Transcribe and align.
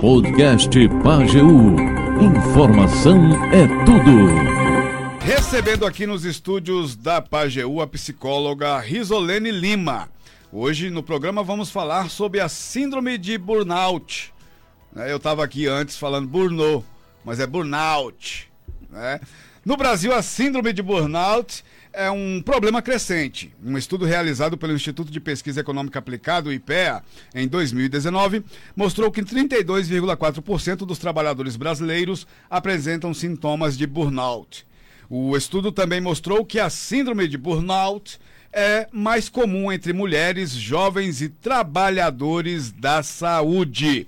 Podcast 0.00 0.70
Pageu. 1.04 1.46
Informação 2.22 3.34
é 3.52 3.66
tudo. 3.84 5.20
Recebendo 5.20 5.84
aqui 5.84 6.06
nos 6.06 6.24
estúdios 6.24 6.96
da 6.96 7.20
Pageu 7.20 7.82
a 7.82 7.86
psicóloga 7.86 8.78
Risolene 8.78 9.50
Lima. 9.50 10.08
Hoje 10.50 10.88
no 10.88 11.02
programa 11.02 11.42
vamos 11.42 11.70
falar 11.70 12.08
sobre 12.08 12.40
a 12.40 12.48
síndrome 12.48 13.18
de 13.18 13.36
burnout. 13.36 14.32
Né, 14.94 15.12
eu 15.12 15.18
estava 15.18 15.44
aqui 15.44 15.66
antes 15.66 15.98
falando 15.98 16.26
burnout, 16.26 16.86
mas 17.22 17.38
é 17.38 17.46
burnout. 17.46 18.50
Né? 18.88 19.20
No 19.66 19.76
Brasil, 19.76 20.14
a 20.14 20.22
síndrome 20.22 20.72
de 20.72 20.80
burnout 20.80 21.62
é 21.96 22.10
um 22.10 22.42
problema 22.42 22.82
crescente. 22.82 23.50
Um 23.64 23.78
estudo 23.78 24.04
realizado 24.04 24.58
pelo 24.58 24.74
Instituto 24.74 25.10
de 25.10 25.18
Pesquisa 25.18 25.62
Econômica 25.62 25.98
Aplicada, 25.98 26.50
o 26.50 26.52
IPEA, 26.52 27.02
em 27.34 27.48
2019, 27.48 28.44
mostrou 28.76 29.10
que 29.10 29.22
32,4% 29.22 30.84
dos 30.84 30.98
trabalhadores 30.98 31.56
brasileiros 31.56 32.26
apresentam 32.50 33.14
sintomas 33.14 33.78
de 33.78 33.86
burnout. 33.86 34.66
O 35.08 35.34
estudo 35.34 35.72
também 35.72 36.02
mostrou 36.02 36.44
que 36.44 36.60
a 36.60 36.68
síndrome 36.68 37.26
de 37.26 37.38
burnout 37.38 38.20
é 38.52 38.86
mais 38.92 39.30
comum 39.30 39.72
entre 39.72 39.94
mulheres, 39.94 40.50
jovens 40.50 41.22
e 41.22 41.30
trabalhadores 41.30 42.72
da 42.72 43.02
saúde. 43.02 44.06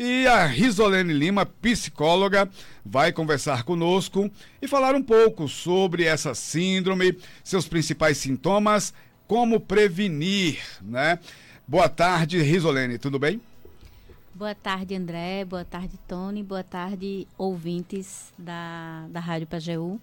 E 0.00 0.28
a 0.28 0.46
Risolene 0.46 1.12
Lima, 1.12 1.44
psicóloga, 1.44 2.48
vai 2.86 3.10
conversar 3.10 3.64
conosco 3.64 4.30
e 4.62 4.68
falar 4.68 4.94
um 4.94 5.02
pouco 5.02 5.48
sobre 5.48 6.04
essa 6.04 6.36
síndrome, 6.36 7.18
seus 7.42 7.66
principais 7.66 8.16
sintomas, 8.16 8.94
como 9.26 9.58
prevenir, 9.58 10.60
né? 10.82 11.18
Boa 11.66 11.88
tarde, 11.88 12.40
Risolene, 12.40 12.96
tudo 12.96 13.18
bem? 13.18 13.40
Boa 14.32 14.54
tarde, 14.54 14.94
André. 14.94 15.44
Boa 15.44 15.64
tarde, 15.64 15.98
Tony. 16.06 16.44
Boa 16.44 16.62
tarde, 16.62 17.26
ouvintes 17.36 18.32
da, 18.38 19.04
da 19.10 19.18
Rádio 19.18 19.48
Pajeú. 19.48 20.00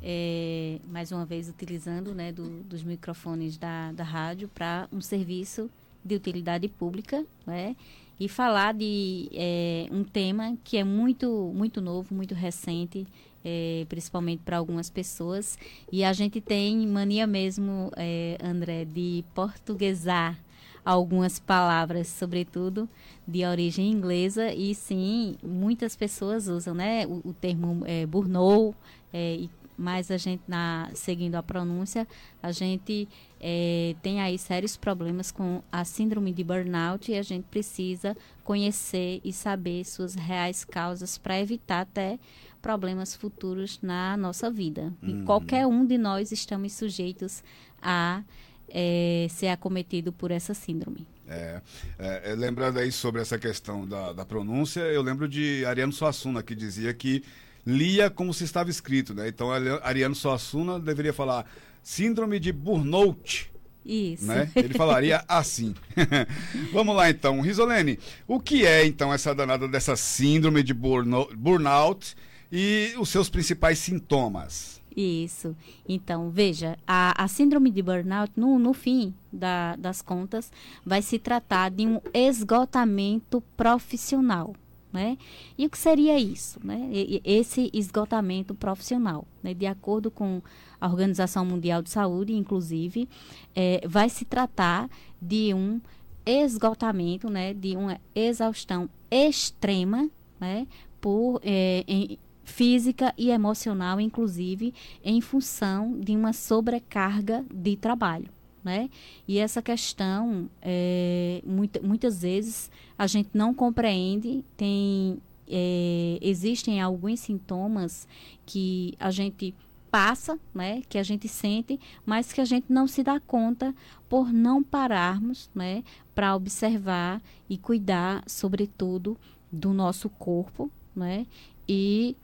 É, 0.00 0.78
mais 0.88 1.10
uma 1.10 1.26
vez 1.26 1.48
utilizando 1.48 2.14
né, 2.14 2.30
do, 2.30 2.62
dos 2.62 2.84
microfones 2.84 3.56
da, 3.56 3.90
da 3.90 4.04
rádio 4.04 4.46
para 4.46 4.86
um 4.92 5.00
serviço 5.00 5.68
de 6.04 6.14
utilidade 6.14 6.68
pública, 6.68 7.24
né? 7.44 7.74
E 8.18 8.28
falar 8.28 8.74
de 8.74 9.28
é, 9.32 9.86
um 9.90 10.04
tema 10.04 10.56
que 10.62 10.76
é 10.76 10.84
muito, 10.84 11.52
muito 11.54 11.80
novo, 11.80 12.14
muito 12.14 12.34
recente, 12.34 13.06
é, 13.44 13.84
principalmente 13.88 14.42
para 14.44 14.56
algumas 14.56 14.88
pessoas. 14.88 15.58
E 15.90 16.04
a 16.04 16.12
gente 16.12 16.40
tem 16.40 16.86
mania 16.86 17.26
mesmo, 17.26 17.90
é, 17.96 18.38
André, 18.42 18.84
de 18.84 19.24
portuguesar 19.34 20.38
algumas 20.84 21.38
palavras, 21.38 22.08
sobretudo 22.08 22.88
de 23.26 23.44
origem 23.44 23.90
inglesa, 23.90 24.52
e 24.52 24.74
sim, 24.74 25.36
muitas 25.42 25.96
pessoas 25.96 26.46
usam 26.46 26.74
né, 26.74 27.06
o, 27.06 27.22
o 27.24 27.32
termo 27.32 27.82
é, 27.86 28.04
burnout, 28.04 28.76
é, 29.12 29.36
e 29.36 29.50
mas 29.76 30.10
a 30.10 30.16
gente, 30.16 30.42
na, 30.46 30.90
seguindo 30.94 31.34
a 31.34 31.42
pronúncia, 31.42 32.06
a 32.42 32.52
gente 32.52 33.08
é, 33.40 33.94
tem 34.02 34.20
aí 34.20 34.38
sérios 34.38 34.76
problemas 34.76 35.30
com 35.30 35.62
a 35.70 35.84
síndrome 35.84 36.32
de 36.32 36.44
burnout 36.44 37.10
e 37.10 37.16
a 37.16 37.22
gente 37.22 37.44
precisa 37.44 38.16
conhecer 38.42 39.20
e 39.24 39.32
saber 39.32 39.84
suas 39.84 40.14
reais 40.14 40.64
causas 40.64 41.18
para 41.18 41.40
evitar 41.40 41.80
até 41.80 42.18
problemas 42.62 43.14
futuros 43.14 43.78
na 43.82 44.16
nossa 44.16 44.50
vida. 44.50 44.92
Uhum. 45.02 45.22
E 45.22 45.24
qualquer 45.24 45.66
um 45.66 45.84
de 45.84 45.98
nós 45.98 46.32
estamos 46.32 46.72
sujeitos 46.72 47.42
a 47.82 48.22
é, 48.68 49.26
ser 49.28 49.48
acometido 49.48 50.12
por 50.12 50.30
essa 50.30 50.54
síndrome. 50.54 51.06
É, 51.28 51.60
é, 51.98 52.32
é 52.32 52.34
lembrando 52.34 52.78
aí 52.78 52.90
sobre 52.90 53.20
essa 53.20 53.38
questão 53.38 53.86
da, 53.86 54.12
da 54.12 54.24
pronúncia, 54.24 54.80
eu 54.80 55.02
lembro 55.02 55.28
de 55.28 55.64
Ariano 55.66 55.92
Suassuna, 55.92 56.42
que 56.42 56.54
dizia 56.54 56.92
que 56.94 57.22
lia 57.66 58.10
como 58.10 58.34
se 58.34 58.44
estava 58.44 58.70
escrito, 58.70 59.14
né? 59.14 59.28
Então, 59.28 59.50
Ariano 59.82 60.14
Suassuna 60.14 60.78
deveria 60.78 61.12
falar 61.12 61.46
síndrome 61.82 62.38
de 62.38 62.52
burnout. 62.52 63.50
Isso. 63.84 64.26
Né? 64.26 64.50
Ele 64.56 64.74
falaria 64.74 65.22
assim. 65.28 65.74
Vamos 66.72 66.96
lá 66.96 67.10
então, 67.10 67.40
Risolene, 67.40 67.98
o 68.26 68.40
que 68.40 68.64
é 68.64 68.86
então 68.86 69.12
essa 69.12 69.34
danada 69.34 69.68
dessa 69.68 69.94
síndrome 69.94 70.62
de 70.62 70.72
burnout 70.72 72.16
e 72.50 72.94
os 72.98 73.08
seus 73.10 73.28
principais 73.28 73.78
sintomas? 73.78 74.82
Isso. 74.96 75.56
Então, 75.88 76.30
veja, 76.30 76.78
a, 76.86 77.24
a 77.24 77.26
síndrome 77.26 77.70
de 77.70 77.82
burnout, 77.82 78.32
no, 78.36 78.58
no 78.60 78.72
fim 78.72 79.12
da, 79.32 79.74
das 79.76 80.00
contas, 80.00 80.52
vai 80.86 81.02
se 81.02 81.18
tratar 81.18 81.70
de 81.70 81.84
um 81.84 82.00
esgotamento 82.14 83.42
profissional 83.56 84.54
né? 84.94 85.18
E 85.58 85.66
o 85.66 85.70
que 85.70 85.76
seria 85.76 86.16
isso, 86.18 86.60
né? 86.64 86.88
Esse 87.24 87.68
esgotamento 87.74 88.54
profissional, 88.54 89.26
né? 89.42 89.52
De 89.52 89.66
acordo 89.66 90.08
com 90.08 90.40
a 90.80 90.86
Organização 90.86 91.44
Mundial 91.44 91.82
de 91.82 91.90
Saúde, 91.90 92.32
inclusive, 92.32 93.08
é, 93.56 93.80
vai 93.88 94.08
se 94.08 94.24
tratar 94.24 94.88
de 95.20 95.52
um 95.52 95.80
esgotamento, 96.24 97.28
né? 97.28 97.52
De 97.52 97.76
uma 97.76 98.00
exaustão 98.14 98.88
extrema, 99.10 100.08
né? 100.38 100.66
Por 101.00 101.40
é, 101.42 101.84
em, 101.88 102.16
física 102.44 103.12
e 103.18 103.30
emocional, 103.30 104.00
inclusive, 104.00 104.72
em 105.02 105.20
função 105.20 105.98
de 105.98 106.14
uma 106.14 106.32
sobrecarga 106.32 107.44
de 107.52 107.76
trabalho 107.76 108.33
né? 108.64 108.88
E 109.28 109.38
essa 109.38 109.60
questão, 109.60 110.48
é, 110.62 111.42
muita, 111.44 111.80
muitas 111.80 112.22
vezes, 112.22 112.70
a 112.98 113.06
gente 113.06 113.28
não 113.34 113.52
compreende, 113.52 114.42
tem, 114.56 115.18
é, 115.46 116.18
existem 116.22 116.80
alguns 116.80 117.20
sintomas 117.20 118.08
que 118.46 118.94
a 118.98 119.10
gente 119.10 119.54
passa, 119.90 120.40
né, 120.52 120.82
que 120.88 120.98
a 120.98 121.04
gente 121.04 121.28
sente, 121.28 121.78
mas 122.04 122.32
que 122.32 122.40
a 122.40 122.44
gente 122.44 122.66
não 122.68 122.84
se 122.88 123.04
dá 123.04 123.20
conta 123.20 123.72
por 124.08 124.32
não 124.32 124.60
pararmos, 124.60 125.48
né, 125.54 125.84
para 126.12 126.34
observar 126.34 127.22
e 127.48 127.56
cuidar, 127.56 128.24
sobretudo, 128.26 129.16
do 129.52 129.72
nosso 129.72 130.08
corpo, 130.08 130.68
né, 130.96 131.26
e 131.68 132.16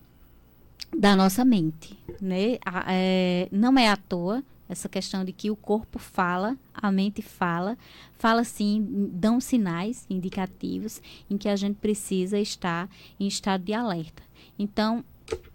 da 0.96 1.14
nossa 1.14 1.44
mente, 1.44 1.96
né? 2.20 2.58
É, 2.88 3.48
não 3.52 3.78
é 3.78 3.88
à 3.88 3.96
toa 3.96 4.42
essa 4.70 4.88
questão 4.88 5.24
de 5.24 5.32
que 5.32 5.50
o 5.50 5.56
corpo 5.56 5.98
fala, 5.98 6.56
a 6.72 6.92
mente 6.92 7.20
fala, 7.20 7.76
fala 8.16 8.44
sim, 8.44 9.10
dão 9.12 9.40
sinais 9.40 10.06
indicativos 10.08 11.02
em 11.28 11.36
que 11.36 11.48
a 11.48 11.56
gente 11.56 11.74
precisa 11.74 12.38
estar 12.38 12.88
em 13.18 13.26
estado 13.26 13.64
de 13.64 13.72
alerta. 13.74 14.22
Então, 14.56 15.04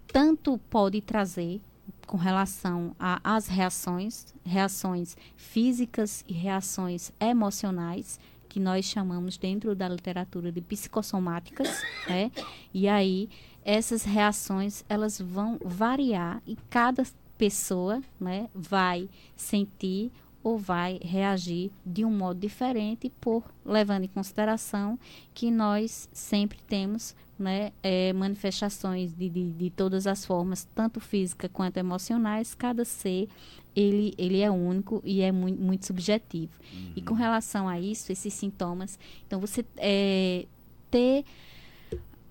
tanto 0.06 0.58
pode 0.68 1.00
trazer 1.00 1.62
com 2.06 2.18
relação 2.18 2.94
às 2.98 3.48
reações, 3.48 4.34
reações 4.44 5.16
físicas 5.34 6.22
e 6.28 6.34
reações 6.34 7.10
emocionais, 7.18 8.20
que 8.50 8.60
nós 8.60 8.84
chamamos 8.84 9.38
dentro 9.38 9.74
da 9.74 9.88
literatura 9.88 10.52
de 10.52 10.60
psicossomáticas, 10.60 11.82
né? 12.06 12.30
E 12.72 12.86
aí 12.86 13.30
essas 13.64 14.04
reações 14.04 14.84
elas 14.88 15.18
vão 15.18 15.58
variar 15.64 16.40
e 16.46 16.54
cada 16.70 17.02
pessoa 17.38 18.02
né, 18.20 18.48
vai 18.54 19.08
sentir 19.36 20.10
ou 20.42 20.56
vai 20.56 21.00
reagir 21.02 21.72
de 21.84 22.04
um 22.04 22.10
modo 22.10 22.38
diferente 22.38 23.10
por 23.20 23.42
levando 23.64 24.04
em 24.04 24.08
consideração 24.08 24.96
que 25.34 25.50
nós 25.50 26.08
sempre 26.12 26.58
temos 26.68 27.16
né, 27.38 27.72
é, 27.82 28.12
manifestações 28.12 29.12
de, 29.12 29.28
de, 29.28 29.50
de, 29.50 29.70
todas 29.70 30.06
as 30.06 30.24
formas, 30.24 30.66
tanto 30.74 31.00
física 31.00 31.48
quanto 31.48 31.78
emocionais, 31.78 32.54
cada 32.54 32.84
ser 32.84 33.28
ele, 33.74 34.14
ele 34.16 34.40
é 34.40 34.50
único 34.50 35.02
e 35.04 35.20
é 35.20 35.30
muito, 35.30 35.60
muito 35.60 35.84
subjetivo. 35.84 36.52
Uhum. 36.72 36.92
E 36.96 37.02
com 37.02 37.12
uhum. 37.12 37.18
relação 37.18 37.68
a 37.68 37.78
isso, 37.78 38.10
esses 38.10 38.32
sintomas, 38.32 38.98
então 39.26 39.40
você 39.40 39.64
é, 39.76 40.46
ter 40.90 41.24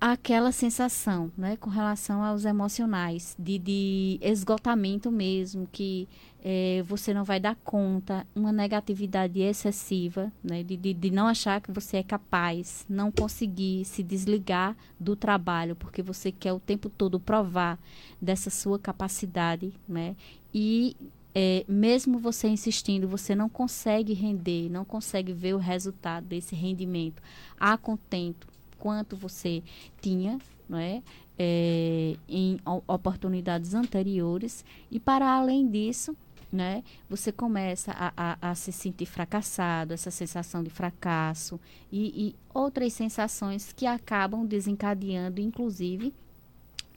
aquela 0.00 0.52
sensação, 0.52 1.32
né, 1.36 1.56
com 1.56 1.70
relação 1.70 2.22
aos 2.22 2.44
emocionais, 2.44 3.34
de, 3.38 3.58
de 3.58 4.18
esgotamento 4.20 5.10
mesmo, 5.10 5.66
que 5.72 6.06
é, 6.44 6.84
você 6.86 7.14
não 7.14 7.24
vai 7.24 7.40
dar 7.40 7.56
conta, 7.64 8.26
uma 8.34 8.52
negatividade 8.52 9.40
excessiva, 9.40 10.30
né, 10.44 10.62
de, 10.62 10.76
de, 10.76 10.92
de, 10.92 11.10
não 11.10 11.26
achar 11.26 11.60
que 11.60 11.72
você 11.72 11.96
é 11.96 12.02
capaz, 12.02 12.84
não 12.88 13.10
conseguir 13.10 13.84
se 13.84 14.02
desligar 14.02 14.76
do 15.00 15.16
trabalho, 15.16 15.74
porque 15.74 16.02
você 16.02 16.30
quer 16.30 16.52
o 16.52 16.60
tempo 16.60 16.90
todo 16.90 17.18
provar 17.18 17.78
dessa 18.20 18.50
sua 18.50 18.78
capacidade, 18.78 19.72
né, 19.88 20.14
e 20.52 20.94
é, 21.34 21.64
mesmo 21.68 22.18
você 22.18 22.48
insistindo, 22.48 23.08
você 23.08 23.34
não 23.34 23.48
consegue 23.48 24.12
render, 24.12 24.70
não 24.70 24.84
consegue 24.84 25.32
ver 25.32 25.54
o 25.54 25.58
resultado 25.58 26.24
desse 26.24 26.54
rendimento 26.54 27.22
a 27.58 27.76
contento 27.76 28.46
quanto 28.78 29.16
você 29.16 29.62
tinha, 30.00 30.38
não 30.68 30.78
é? 30.78 31.02
é 31.38 32.16
em 32.28 32.58
oportunidades 32.86 33.74
anteriores 33.74 34.64
e 34.90 34.98
para 34.98 35.30
além 35.30 35.68
disso 35.68 36.16
né? 36.52 36.84
Você 37.08 37.32
começa 37.32 37.92
a, 37.92 38.12
a, 38.16 38.50
a, 38.50 38.54
se 38.54 38.72
sentir 38.72 39.06
fracassado, 39.06 39.92
essa 39.92 40.10
sensação 40.10 40.62
de 40.62 40.70
fracasso 40.70 41.60
e, 41.90 42.28
e 42.28 42.36
outras 42.54 42.92
sensações 42.92 43.72
que 43.72 43.86
acabam 43.86 44.46
desencadeando, 44.46 45.40
inclusive, 45.40 46.14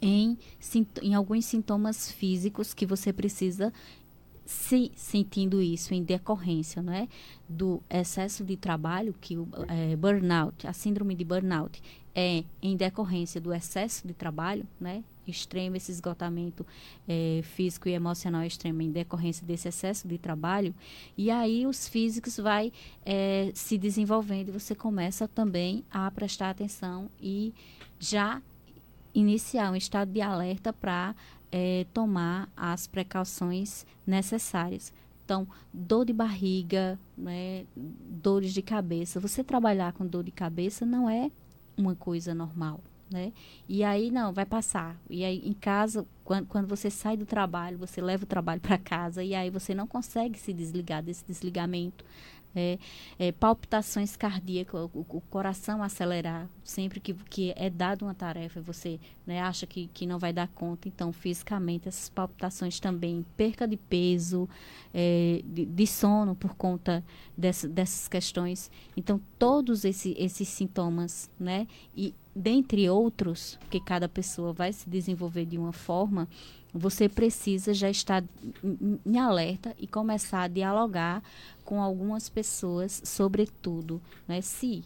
em, 0.01 0.37
em 1.01 1.13
alguns 1.13 1.45
sintomas 1.45 2.11
físicos 2.11 2.73
que 2.73 2.85
você 2.85 3.11
precisa 3.11 3.73
se 4.49 4.91
sentindo 4.95 5.61
isso 5.61 5.93
em 5.93 6.01
decorrência 6.01 6.81
não 6.81 6.91
é, 6.91 7.07
do 7.47 7.83
excesso 7.87 8.43
de 8.43 8.57
trabalho, 8.57 9.13
que 9.21 9.37
o 9.37 9.47
é, 9.67 9.95
burnout, 9.95 10.65
a 10.65 10.73
síndrome 10.73 11.13
de 11.13 11.23
burnout, 11.23 11.79
é 12.15 12.43
em 12.59 12.75
decorrência 12.75 13.39
do 13.39 13.53
excesso 13.53 14.07
de 14.07 14.13
trabalho, 14.15 14.65
né, 14.81 15.03
extremo, 15.27 15.75
esse 15.75 15.91
esgotamento 15.91 16.65
é, 17.07 17.41
físico 17.43 17.87
e 17.87 17.91
emocional 17.91 18.41
extremo 18.43 18.81
em 18.81 18.91
decorrência 18.91 19.45
desse 19.45 19.67
excesso 19.67 20.07
de 20.07 20.17
trabalho, 20.17 20.73
e 21.15 21.29
aí 21.29 21.67
os 21.67 21.87
físicos 21.87 22.37
vai 22.37 22.73
é, 23.05 23.51
se 23.53 23.77
desenvolvendo 23.77 24.49
e 24.49 24.51
você 24.51 24.73
começa 24.73 25.27
também 25.27 25.83
a 25.91 26.09
prestar 26.09 26.49
atenção 26.49 27.07
e 27.21 27.53
já 27.99 28.41
iniciar 29.13 29.71
um 29.71 29.75
estado 29.75 30.11
de 30.11 30.21
alerta 30.21 30.73
para 30.73 31.15
é, 31.51 31.85
tomar 31.93 32.49
as 32.55 32.87
precauções 32.87 33.85
necessárias. 34.05 34.93
Então, 35.25 35.47
dor 35.71 36.05
de 36.05 36.13
barriga, 36.13 36.97
né, 37.17 37.63
dores 37.75 38.53
de 38.53 38.61
cabeça. 38.61 39.19
Você 39.19 39.43
trabalhar 39.43 39.93
com 39.93 40.05
dor 40.05 40.23
de 40.23 40.31
cabeça 40.31 40.85
não 40.85 41.09
é 41.09 41.29
uma 41.77 41.95
coisa 41.95 42.33
normal, 42.33 42.79
né? 43.11 43.31
E 43.67 43.83
aí, 43.83 44.09
não, 44.09 44.33
vai 44.33 44.45
passar. 44.45 44.97
E 45.07 45.23
aí, 45.23 45.41
em 45.45 45.53
casa, 45.53 46.03
quando, 46.23 46.47
quando 46.47 46.67
você 46.67 46.89
sai 46.89 47.15
do 47.15 47.27
trabalho, 47.27 47.77
você 47.77 48.01
leva 48.01 48.23
o 48.23 48.27
trabalho 48.27 48.59
para 48.59 48.77
casa 48.79 49.23
e 49.23 49.35
aí 49.35 49.51
você 49.51 49.75
não 49.75 49.85
consegue 49.85 50.39
se 50.39 50.51
desligar 50.51 51.03
desse 51.03 51.23
desligamento 51.25 52.03
é, 52.55 52.79
é, 53.17 53.31
palpitações 53.31 54.15
cardíacas, 54.15 54.89
o, 54.93 55.05
o, 55.07 55.21
coração 55.29 55.83
acelerar 55.83 56.47
sempre 56.63 56.99
que, 56.99 57.13
que 57.13 57.53
é 57.55 57.69
dado 57.69 58.03
uma 58.05 58.13
tarefa 58.13 58.61
você 58.61 58.99
né, 59.25 59.41
acha 59.41 59.67
que, 59.67 59.87
que 59.93 60.05
não 60.05 60.17
vai 60.17 60.33
dar 60.33 60.47
conta, 60.47 60.87
então 60.87 61.13
fisicamente 61.13 61.87
essas 61.87 62.09
palpitações 62.09 62.79
também, 62.79 63.25
perca 63.37 63.67
de 63.67 63.77
peso, 63.77 64.49
é, 64.93 65.41
de, 65.45 65.65
de, 65.65 65.87
sono 65.87 66.35
por 66.35 66.55
conta 66.55 67.03
dessa, 67.37 67.67
dessas 67.67 68.07
questões, 68.07 68.71
então 68.97 69.21
todos 69.37 69.85
esse, 69.85 70.15
esses 70.17 70.47
sintomas, 70.47 71.29
né, 71.39 71.67
e 71.95 72.13
dentre 72.35 72.89
outros, 72.89 73.59
que 73.69 73.79
cada 73.79 74.07
pessoa 74.07 74.53
vai 74.53 74.71
se 74.71 74.89
desenvolver 74.89 75.45
de 75.45 75.57
uma 75.57 75.73
forma, 75.73 76.27
você 76.73 77.09
precisa 77.09 77.73
já 77.73 77.89
estar 77.89 78.23
em 79.05 79.17
alerta 79.17 79.75
e 79.77 79.87
começar 79.87 80.43
a 80.43 80.47
dialogar 80.47 81.23
com 81.69 81.83
algumas 81.83 82.27
pessoas 82.27 82.99
sobre 83.05 83.45
tudo. 83.45 84.01
Né? 84.27 84.41
Se 84.41 84.83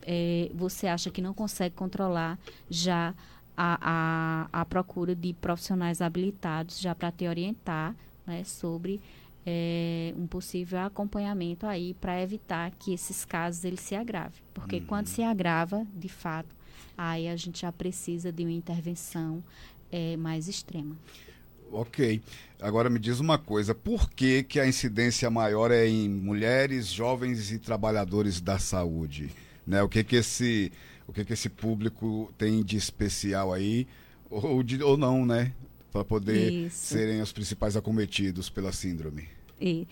é, 0.00 0.50
você 0.54 0.86
acha 0.86 1.10
que 1.10 1.20
não 1.20 1.34
consegue 1.34 1.74
controlar, 1.74 2.38
já 2.70 3.14
a, 3.54 4.46
a, 4.50 4.60
a 4.62 4.64
procura 4.64 5.14
de 5.14 5.34
profissionais 5.34 6.00
habilitados 6.00 6.80
já 6.80 6.94
para 6.94 7.12
te 7.12 7.28
orientar 7.28 7.94
né, 8.26 8.44
sobre 8.44 8.98
é, 9.44 10.14
um 10.16 10.26
possível 10.26 10.80
acompanhamento 10.80 11.66
aí 11.66 11.92
para 12.00 12.22
evitar 12.22 12.70
que 12.78 12.94
esses 12.94 13.26
casos 13.26 13.62
eles 13.62 13.80
se 13.80 13.94
agravem. 13.94 14.40
Porque 14.54 14.76
uhum. 14.76 14.86
quando 14.86 15.08
se 15.08 15.22
agrava, 15.22 15.86
de 15.94 16.08
fato, 16.08 16.56
aí 16.96 17.28
a 17.28 17.36
gente 17.36 17.60
já 17.60 17.70
precisa 17.70 18.32
de 18.32 18.42
uma 18.42 18.52
intervenção 18.52 19.44
é, 19.90 20.16
mais 20.16 20.48
extrema. 20.48 20.96
Ok. 21.72 22.20
Agora 22.60 22.88
me 22.88 22.98
diz 22.98 23.18
uma 23.18 23.38
coisa, 23.38 23.74
por 23.74 24.10
que, 24.10 24.42
que 24.42 24.60
a 24.60 24.66
incidência 24.66 25.28
maior 25.30 25.70
é 25.70 25.88
em 25.88 26.08
mulheres, 26.08 26.86
jovens 26.86 27.50
e 27.50 27.58
trabalhadores 27.58 28.40
da 28.40 28.58
saúde? 28.58 29.30
Né? 29.66 29.82
O 29.82 29.88
que 29.88 30.04
que 30.04 30.16
esse, 30.16 30.70
o 31.08 31.12
que 31.12 31.24
que 31.24 31.32
esse 31.32 31.48
público 31.48 32.32
tem 32.38 32.62
de 32.62 32.76
especial 32.76 33.52
aí, 33.52 33.86
ou, 34.30 34.62
de, 34.62 34.82
ou 34.82 34.96
não, 34.96 35.26
né? 35.26 35.52
Para 35.90 36.04
poder 36.04 36.52
Isso. 36.66 36.94
serem 36.94 37.20
os 37.20 37.32
principais 37.32 37.76
acometidos 37.76 38.48
pela 38.48 38.72
síndrome. 38.72 39.28
E, 39.60 39.86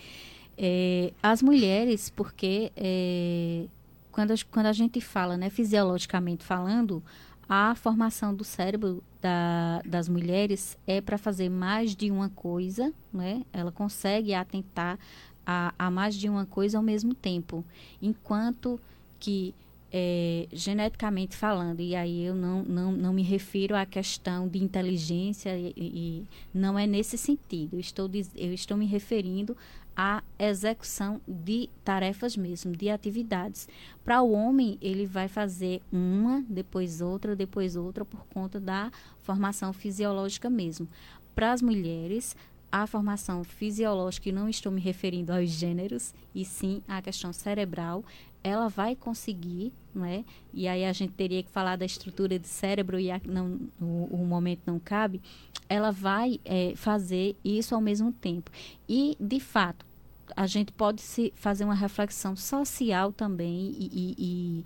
é, 0.57 1.13
as 1.23 1.43
mulheres, 1.43 2.09
porque 2.11 2.71
é, 2.77 3.65
quando, 4.13 4.35
quando 4.51 4.67
a 4.67 4.73
gente 4.73 5.01
fala, 5.01 5.37
né, 5.37 5.51
fisiologicamente 5.51 6.45
falando, 6.45 7.03
a 7.53 7.75
formação 7.75 8.33
do 8.33 8.45
cérebro 8.45 9.03
da, 9.21 9.83
das 9.85 10.09
mulheres 10.09 10.79
é 10.87 11.01
para 11.01 11.19
fazer 11.19 11.49
mais 11.49 11.97
de 11.97 12.09
uma 12.09 12.29
coisa, 12.29 12.95
né? 13.13 13.45
Ela 13.53 13.73
consegue 13.73 14.33
atentar 14.33 14.97
a, 15.45 15.75
a, 15.77 15.91
mais 15.91 16.15
de 16.15 16.29
uma 16.29 16.47
coisa 16.47 16.79
ao 16.79 16.83
mesmo 16.85 17.13
tempo, 17.13 17.65
enquanto 18.01 18.79
que 19.19 19.53
é, 19.93 20.47
geneticamente 20.53 21.37
falando, 21.37 21.81
e 21.81 21.97
aí 21.97 22.23
eu 22.23 22.37
não, 22.37 22.63
não, 22.63 22.93
não 22.93 23.13
me 23.13 23.25
refiro 23.25 23.75
à 23.75 23.85
questão 23.85 24.47
de 24.47 24.63
inteligência 24.63 25.59
e, 25.59 25.73
e 25.77 26.25
não 26.55 26.79
é 26.79 26.87
nesse 26.87 27.19
sentido. 27.19 27.75
Eu 27.75 27.81
estou, 27.81 28.09
eu 28.37 28.55
estou 28.55 28.77
me 28.77 28.87
referindo 28.87 29.57
a 30.03 30.23
execução 30.39 31.21
de 31.29 31.69
tarefas 31.85 32.35
mesmo, 32.35 32.73
de 32.75 32.89
atividades. 32.89 33.69
Para 34.03 34.23
o 34.23 34.33
homem, 34.33 34.79
ele 34.81 35.05
vai 35.05 35.29
fazer 35.29 35.83
uma, 35.93 36.43
depois 36.49 37.03
outra, 37.03 37.37
depois 37.37 37.77
outra, 37.77 38.03
por 38.03 38.25
conta 38.33 38.59
da 38.59 38.91
formação 39.19 39.75
fisiológica 39.75 40.49
mesmo. 40.49 40.89
Para 41.35 41.53
as 41.53 41.61
mulheres, 41.61 42.35
a 42.73 42.87
formação 42.87 43.45
fisiológica, 43.45 44.31
e 44.31 44.33
não 44.33 44.49
estou 44.49 44.73
me 44.73 44.81
referindo 44.81 45.35
aos 45.35 45.51
gêneros, 45.51 46.15
e 46.35 46.47
sim 46.47 46.83
à 46.89 47.03
questão 47.03 47.31
cerebral, 47.31 48.03
ela 48.43 48.69
vai 48.69 48.97
conseguir, 48.97 49.71
né? 49.95 50.25
E 50.55 50.67
aí 50.67 50.87
a 50.87 50.95
gente 50.95 51.13
teria 51.13 51.43
que 51.43 51.51
falar 51.51 51.77
da 51.77 51.85
estrutura 51.85 52.39
de 52.39 52.49
cérebro 52.49 52.99
e 52.99 53.11
a, 53.11 53.21
não, 53.27 53.61
o, 53.79 54.09
o, 54.11 54.25
momento 54.25 54.63
não 54.65 54.79
cabe. 54.79 55.21
Ela 55.69 55.91
vai 55.91 56.41
é, 56.43 56.73
fazer 56.75 57.37
isso 57.45 57.75
ao 57.75 57.83
mesmo 57.83 58.13
tempo. 58.13 58.51
E, 58.89 59.15
de 59.21 59.39
fato, 59.39 59.90
a 60.37 60.47
gente 60.47 60.73
pode 60.73 61.01
se 61.03 61.33
fazer 61.37 61.65
uma 61.65 61.75
reflexão 61.75 62.35
social 62.37 63.13
também 63.13 63.75
e, 63.79 64.15
e, 64.19 64.65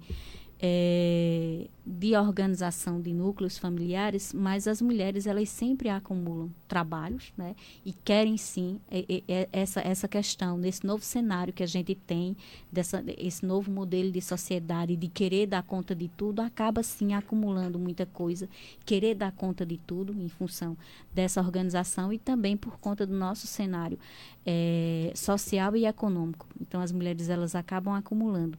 é, 0.67 1.67
de 1.85 2.17
organização 2.17 2.99
de 2.99 3.13
núcleos 3.13 3.59
familiares, 3.59 4.33
mas 4.33 4.67
as 4.67 4.81
mulheres 4.81 5.27
elas 5.27 5.51
sempre 5.51 5.91
acumulam 5.91 6.51
trabalhos, 6.67 7.35
né? 7.37 7.55
E 7.85 7.93
querem 7.93 8.39
sim 8.39 8.81
é, 8.91 9.23
é, 9.29 9.49
essa 9.53 9.83
essa 9.83 10.09
questão 10.09 10.57
nesse 10.57 10.87
novo 10.87 11.05
cenário 11.05 11.53
que 11.53 11.63
a 11.63 11.67
gente 11.67 11.95
tem 11.95 12.35
dessa 12.73 13.05
esse 13.19 13.45
novo 13.45 13.71
modelo 13.71 14.11
de 14.11 14.23
sociedade 14.23 14.97
de 14.97 15.07
querer 15.07 15.47
dar 15.49 15.63
conta 15.63 15.95
de 15.95 16.09
tudo 16.09 16.41
acaba 16.41 16.83
sim 16.83 17.13
acumulando 17.13 17.79
muita 17.79 18.07
coisa, 18.07 18.49
querer 18.87 19.15
dar 19.15 19.33
conta 19.33 19.67
de 19.67 19.77
tudo 19.77 20.19
em 20.19 20.31
função 20.31 20.79
dessa 21.13 21.43
organização 21.43 22.11
e 22.11 22.19
também 22.19 22.56
por 22.56 22.79
conta 22.79 23.06
do 23.06 23.15
nosso 23.15 23.47
cenário 23.47 23.99
é, 24.47 25.13
social 25.15 25.77
e 25.77 25.85
econômico. 25.85 26.47
Então 26.59 26.81
as 26.81 26.91
mulheres 26.91 27.29
elas 27.29 27.55
acabam 27.55 27.93
acumulando 27.94 28.59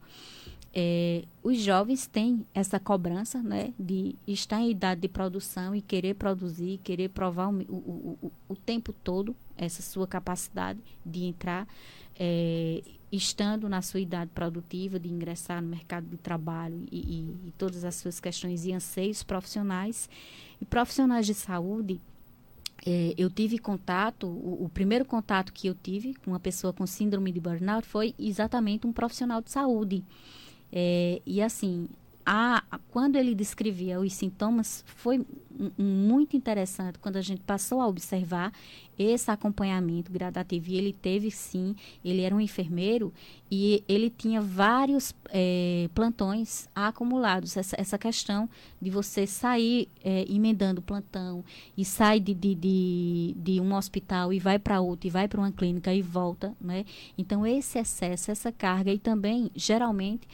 é, 0.78 1.24
os 1.42 1.58
jovens 1.58 2.06
têm 2.06 2.44
essa 2.52 2.78
cobrança 2.78 3.42
né, 3.42 3.72
de 3.80 4.14
estar 4.26 4.60
em 4.60 4.70
idade 4.70 5.00
de 5.00 5.08
produção 5.08 5.74
e 5.74 5.80
querer 5.80 6.16
produzir, 6.16 6.78
querer 6.84 7.08
provar 7.08 7.48
o, 7.48 7.62
o, 7.62 8.18
o, 8.22 8.32
o 8.50 8.54
tempo 8.54 8.92
todo 8.92 9.34
essa 9.56 9.80
sua 9.80 10.06
capacidade 10.06 10.78
de 11.04 11.24
entrar, 11.24 11.66
é, 12.20 12.82
estando 13.10 13.70
na 13.70 13.80
sua 13.80 14.00
idade 14.00 14.30
produtiva, 14.34 15.00
de 15.00 15.08
ingressar 15.08 15.62
no 15.62 15.68
mercado 15.68 16.08
de 16.08 16.18
trabalho 16.18 16.86
e, 16.92 16.98
e, 16.98 17.48
e 17.48 17.50
todas 17.56 17.82
as 17.82 17.94
suas 17.94 18.20
questões 18.20 18.66
e 18.66 18.72
anseios 18.74 19.22
profissionais. 19.22 20.10
E 20.60 20.66
profissionais 20.66 21.24
de 21.24 21.32
saúde, 21.32 21.98
é, 22.86 23.14
eu 23.16 23.30
tive 23.30 23.56
contato, 23.56 24.26
o, 24.26 24.64
o, 24.64 24.68
primeiro 24.68 25.06
contato 25.06 25.54
que 25.54 25.68
eu 25.68 25.74
tive 25.74 26.14
com 26.16 26.32
uma 26.32 26.40
pessoa 26.40 26.74
com 26.74 26.86
síndrome 26.86 27.32
de 27.32 27.40
burnout 27.40 27.86
foi 27.86 28.14
exatamente 28.18 28.86
um 28.86 28.92
profissional 28.92 29.40
de 29.40 29.50
saúde. 29.50 30.04
É, 30.72 31.20
e 31.24 31.40
assim, 31.42 31.88
a, 32.26 32.64
quando 32.90 33.14
ele 33.14 33.36
descrevia 33.36 34.00
os 34.00 34.12
sintomas, 34.12 34.84
foi 34.84 35.24
muito 35.78 36.36
interessante 36.36 36.98
quando 36.98 37.16
a 37.16 37.22
gente 37.22 37.40
passou 37.42 37.80
a 37.80 37.86
observar 37.86 38.52
esse 38.98 39.30
acompanhamento 39.30 40.10
gradativo. 40.10 40.70
E 40.70 40.76
ele 40.76 40.92
teve, 40.92 41.30
sim, 41.30 41.76
ele 42.04 42.22
era 42.22 42.34
um 42.34 42.40
enfermeiro 42.40 43.12
e 43.48 43.84
ele 43.88 44.10
tinha 44.10 44.40
vários 44.40 45.14
é, 45.28 45.88
plantões 45.94 46.68
acumulados. 46.74 47.56
Essa, 47.56 47.76
essa 47.78 47.96
questão 47.96 48.50
de 48.82 48.90
você 48.90 49.24
sair 49.24 49.88
é, 50.02 50.24
emendando 50.28 50.82
plantão 50.82 51.44
e 51.76 51.84
sai 51.84 52.18
de, 52.18 52.34
de, 52.34 52.56
de, 52.56 53.36
de 53.36 53.60
um 53.60 53.72
hospital 53.72 54.32
e 54.32 54.40
vai 54.40 54.58
para 54.58 54.80
outro, 54.80 55.06
e 55.06 55.10
vai 55.10 55.28
para 55.28 55.40
uma 55.40 55.52
clínica 55.52 55.94
e 55.94 56.02
volta. 56.02 56.54
Né? 56.60 56.84
Então, 57.16 57.46
esse 57.46 57.78
excesso, 57.78 58.32
essa 58.32 58.50
carga, 58.50 58.92
e 58.92 58.98
também, 58.98 59.48
geralmente, 59.54 60.26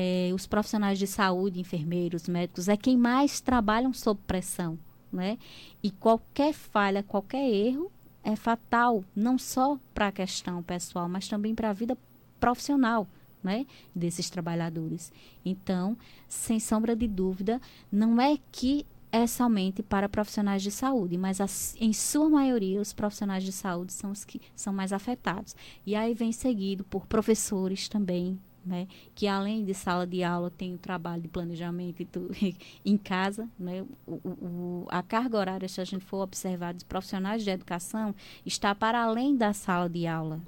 é, 0.00 0.30
os 0.32 0.46
profissionais 0.46 0.96
de 0.96 1.08
saúde, 1.08 1.58
enfermeiros, 1.58 2.28
médicos, 2.28 2.68
é 2.68 2.76
quem 2.76 2.96
mais 2.96 3.40
trabalham 3.40 3.92
sob 3.92 4.20
pressão, 4.28 4.78
né? 5.12 5.36
E 5.82 5.90
qualquer 5.90 6.54
falha, 6.54 7.02
qualquer 7.02 7.50
erro 7.50 7.90
é 8.22 8.36
fatal, 8.36 9.02
não 9.14 9.36
só 9.36 9.76
para 9.92 10.06
a 10.06 10.12
questão 10.12 10.62
pessoal, 10.62 11.08
mas 11.08 11.26
também 11.26 11.52
para 11.52 11.70
a 11.70 11.72
vida 11.72 11.98
profissional. 12.38 13.08
Né, 13.40 13.66
desses 13.94 14.28
trabalhadores. 14.28 15.12
Então, 15.44 15.96
sem 16.28 16.58
sombra 16.58 16.96
de 16.96 17.06
dúvida, 17.06 17.60
não 17.90 18.20
é 18.20 18.36
que 18.50 18.84
é 19.12 19.28
somente 19.28 19.80
para 19.80 20.08
profissionais 20.08 20.60
de 20.60 20.72
saúde, 20.72 21.16
mas 21.16 21.40
as, 21.40 21.76
em 21.78 21.92
sua 21.92 22.28
maioria 22.28 22.80
os 22.80 22.92
profissionais 22.92 23.44
de 23.44 23.52
saúde 23.52 23.92
são 23.92 24.10
os 24.10 24.24
que 24.24 24.40
são 24.56 24.72
mais 24.72 24.92
afetados. 24.92 25.54
E 25.86 25.94
aí 25.94 26.14
vem 26.14 26.32
seguido 26.32 26.82
por 26.82 27.06
professores 27.06 27.88
também, 27.88 28.40
né, 28.68 28.86
que 29.14 29.26
além 29.26 29.64
de 29.64 29.72
sala 29.72 30.06
de 30.06 30.22
aula 30.22 30.50
tem 30.50 30.74
o 30.74 30.78
trabalho 30.78 31.22
de 31.22 31.28
planejamento 31.28 32.04
tu, 32.04 32.30
em 32.84 32.96
casa, 32.96 33.48
né, 33.58 33.84
o, 34.06 34.12
o, 34.12 34.86
a 34.88 35.02
carga 35.02 35.38
horária, 35.38 35.68
se 35.68 35.80
a 35.80 35.84
gente 35.84 36.04
for 36.04 36.22
observar 36.22 36.74
dos 36.74 36.84
profissionais 36.84 37.42
de 37.42 37.50
educação, 37.50 38.14
está 38.44 38.74
para 38.74 39.02
além 39.02 39.34
da 39.36 39.52
sala 39.52 39.88
de 39.88 40.06
aula. 40.06 40.40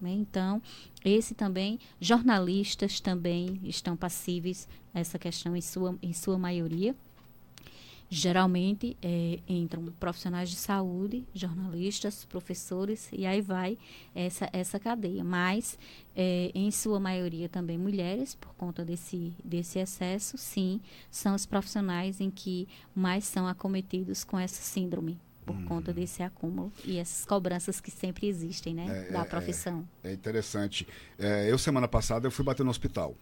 Né? 0.00 0.10
Então, 0.10 0.60
esse 1.04 1.34
também, 1.34 1.78
jornalistas 2.00 2.98
também 3.00 3.60
estão 3.62 3.96
passíveis 3.96 4.68
a 4.94 5.00
essa 5.00 5.18
questão 5.18 5.54
em 5.54 5.60
sua, 5.60 5.96
em 6.02 6.12
sua 6.12 6.38
maioria. 6.38 6.96
Geralmente 8.08 8.96
é, 9.02 9.40
entram 9.48 9.84
profissionais 9.98 10.48
de 10.48 10.56
saúde, 10.56 11.26
jornalistas, 11.34 12.24
professores 12.24 13.08
e 13.12 13.26
aí 13.26 13.40
vai 13.40 13.76
essa, 14.14 14.48
essa 14.52 14.78
cadeia. 14.78 15.24
Mas, 15.24 15.76
é, 16.14 16.52
em 16.54 16.70
sua 16.70 17.00
maioria 17.00 17.48
também 17.48 17.76
mulheres, 17.76 18.34
por 18.34 18.54
conta 18.54 18.84
desse, 18.84 19.34
desse 19.44 19.80
excesso, 19.80 20.38
sim, 20.38 20.80
são 21.10 21.34
os 21.34 21.46
profissionais 21.46 22.20
em 22.20 22.30
que 22.30 22.68
mais 22.94 23.24
são 23.24 23.46
acometidos 23.46 24.22
com 24.22 24.38
essa 24.38 24.62
síndrome 24.62 25.18
por 25.44 25.56
hum. 25.56 25.64
conta 25.64 25.92
desse 25.92 26.22
acúmulo 26.22 26.72
e 26.84 26.98
essas 26.98 27.24
cobranças 27.24 27.80
que 27.80 27.90
sempre 27.90 28.26
existem, 28.26 28.74
né, 28.74 29.06
é, 29.08 29.12
da 29.12 29.20
é, 29.20 29.24
profissão. 29.24 29.88
É, 30.02 30.10
é 30.10 30.12
interessante. 30.12 30.86
É, 31.18 31.50
eu 31.50 31.56
semana 31.56 31.86
passada 31.86 32.26
eu 32.26 32.30
fui 32.30 32.44
bater 32.44 32.64
no 32.64 32.70
hospital. 32.70 33.16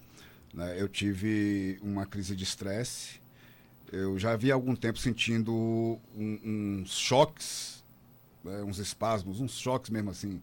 Né? 0.53 0.81
Eu 0.81 0.89
tive 0.89 1.79
uma 1.83 2.07
crise 2.07 2.35
de 2.37 2.45
estresse 2.45 3.24
eu 3.95 4.19
já 4.19 4.33
havia 4.33 4.55
algum 4.55 4.75
tempo 4.75 4.99
sentindo 4.99 5.53
um, 6.15 6.81
uns 6.83 6.91
choques, 6.91 7.85
né, 8.43 8.63
uns 8.63 8.79
espasmos, 8.79 9.41
uns 9.41 9.53
choques 9.59 9.91
mesmo 9.91 10.11
assim, 10.11 10.43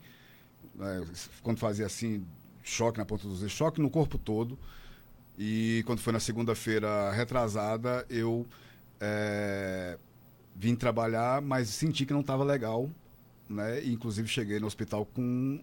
né, 0.76 1.06
quando 1.44 1.58
fazia 1.58 1.86
assim, 1.86 2.26
choque 2.64 2.98
na 2.98 3.06
ponta 3.06 3.28
dos 3.28 3.40
dedos, 3.40 3.54
choque 3.54 3.82
no 3.82 3.90
corpo 3.90 4.18
todo. 4.18 4.58
E 5.38 5.84
quando 5.86 6.00
foi 6.00 6.14
na 6.14 6.20
segunda-feira 6.20 7.12
retrasada, 7.12 8.06
eu 8.10 8.46
é, 9.00 9.98
vim 10.56 10.76
trabalhar, 10.76 11.42
mas 11.42 11.70
senti 11.70 12.06
que 12.06 12.14
não 12.14 12.22
estava 12.22 12.44
legal, 12.44 12.90
né? 13.50 13.84
E, 13.84 13.92
inclusive 13.92 14.28
cheguei 14.28 14.60
no 14.60 14.68
hospital 14.68 15.06
com 15.06 15.60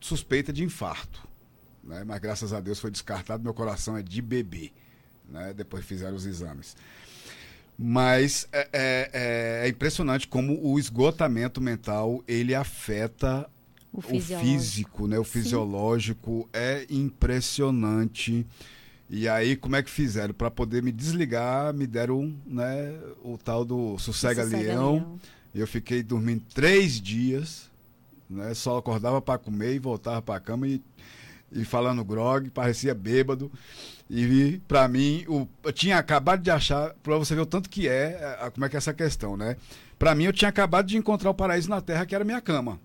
suspeita 0.00 0.52
de 0.52 0.64
infarto, 0.64 1.26
né? 1.84 2.02
Mas 2.04 2.20
graças 2.20 2.52
a 2.52 2.60
Deus 2.60 2.80
foi 2.80 2.90
descartado, 2.90 3.42
meu 3.42 3.54
coração 3.54 3.96
é 3.96 4.02
de 4.02 4.20
bebê, 4.20 4.72
né? 5.28 5.52
Depois 5.52 5.84
fizeram 5.84 6.16
os 6.16 6.26
exames. 6.26 6.76
Mas 7.84 8.46
é, 8.52 8.60
é, 8.72 9.10
é, 9.12 9.66
é, 9.66 9.68
impressionante 9.68 10.28
como 10.28 10.56
o 10.64 10.78
esgotamento 10.78 11.60
mental 11.60 12.22
ele 12.28 12.54
afeta 12.54 13.50
o, 13.92 13.98
o 13.98 14.20
físico, 14.20 15.08
né? 15.08 15.18
O 15.18 15.24
fisiológico 15.24 16.42
Sim. 16.42 16.48
é 16.52 16.86
impressionante. 16.88 18.46
E 19.10 19.28
aí, 19.28 19.56
como 19.56 19.74
é 19.74 19.82
que 19.82 19.90
fizeram? 19.90 20.32
Para 20.32 20.48
poder 20.48 20.80
me 20.80 20.92
desligar, 20.92 21.74
me 21.74 21.84
deram 21.86 22.32
né, 22.46 22.94
o 23.22 23.36
tal 23.36 23.64
do 23.64 23.98
sossega-leão. 23.98 25.18
E 25.52 25.58
eu 25.58 25.66
fiquei 25.66 26.04
dormindo 26.04 26.44
três 26.54 27.00
dias, 27.00 27.68
né? 28.30 28.54
Só 28.54 28.78
acordava 28.78 29.20
para 29.20 29.40
comer 29.40 29.74
e 29.74 29.80
voltava 29.80 30.22
para 30.22 30.36
a 30.36 30.40
cama 30.40 30.68
e, 30.68 30.80
e 31.50 31.64
falando 31.64 32.04
grog, 32.04 32.48
parecia 32.50 32.94
bêbado. 32.94 33.50
E 34.14 34.60
para 34.68 34.86
mim, 34.86 35.24
o, 35.26 35.48
eu 35.64 35.72
tinha 35.72 35.96
acabado 35.96 36.42
de 36.42 36.50
achar, 36.50 36.92
para 37.02 37.16
você 37.16 37.34
ver 37.34 37.40
o 37.40 37.46
tanto 37.46 37.70
que 37.70 37.88
é, 37.88 38.36
a, 38.42 38.50
como 38.50 38.66
é 38.66 38.68
que 38.68 38.76
é 38.76 38.78
essa 38.78 38.92
questão, 38.92 39.38
né? 39.38 39.56
Para 39.98 40.14
mim, 40.14 40.24
eu 40.24 40.34
tinha 40.34 40.50
acabado 40.50 40.86
de 40.86 40.98
encontrar 40.98 41.30
o 41.30 41.34
paraíso 41.34 41.70
na 41.70 41.80
Terra, 41.80 42.04
que 42.04 42.14
era 42.14 42.22
minha 42.22 42.40
cama. 42.40 42.78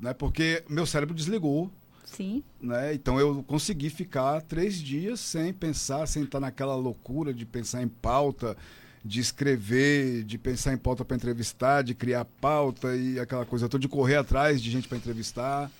Né? 0.00 0.12
Porque 0.12 0.64
meu 0.68 0.84
cérebro 0.86 1.14
desligou. 1.14 1.70
Sim. 2.04 2.42
Né? 2.60 2.92
Então 2.94 3.20
eu 3.20 3.44
consegui 3.46 3.90
ficar 3.90 4.42
três 4.42 4.74
dias 4.74 5.20
sem 5.20 5.52
pensar, 5.52 6.08
sem 6.08 6.24
estar 6.24 6.40
naquela 6.40 6.74
loucura 6.74 7.32
de 7.32 7.46
pensar 7.46 7.80
em 7.80 7.88
pauta, 7.88 8.56
de 9.04 9.20
escrever, 9.20 10.24
de 10.24 10.36
pensar 10.36 10.72
em 10.72 10.78
pauta 10.78 11.04
para 11.04 11.16
entrevistar, 11.16 11.82
de 11.82 11.94
criar 11.94 12.24
pauta 12.24 12.96
e 12.96 13.20
aquela 13.20 13.46
coisa 13.46 13.68
toda, 13.68 13.80
de 13.80 13.88
correr 13.88 14.16
atrás 14.16 14.60
de 14.60 14.68
gente 14.68 14.88
para 14.88 14.98
entrevistar. 14.98 15.70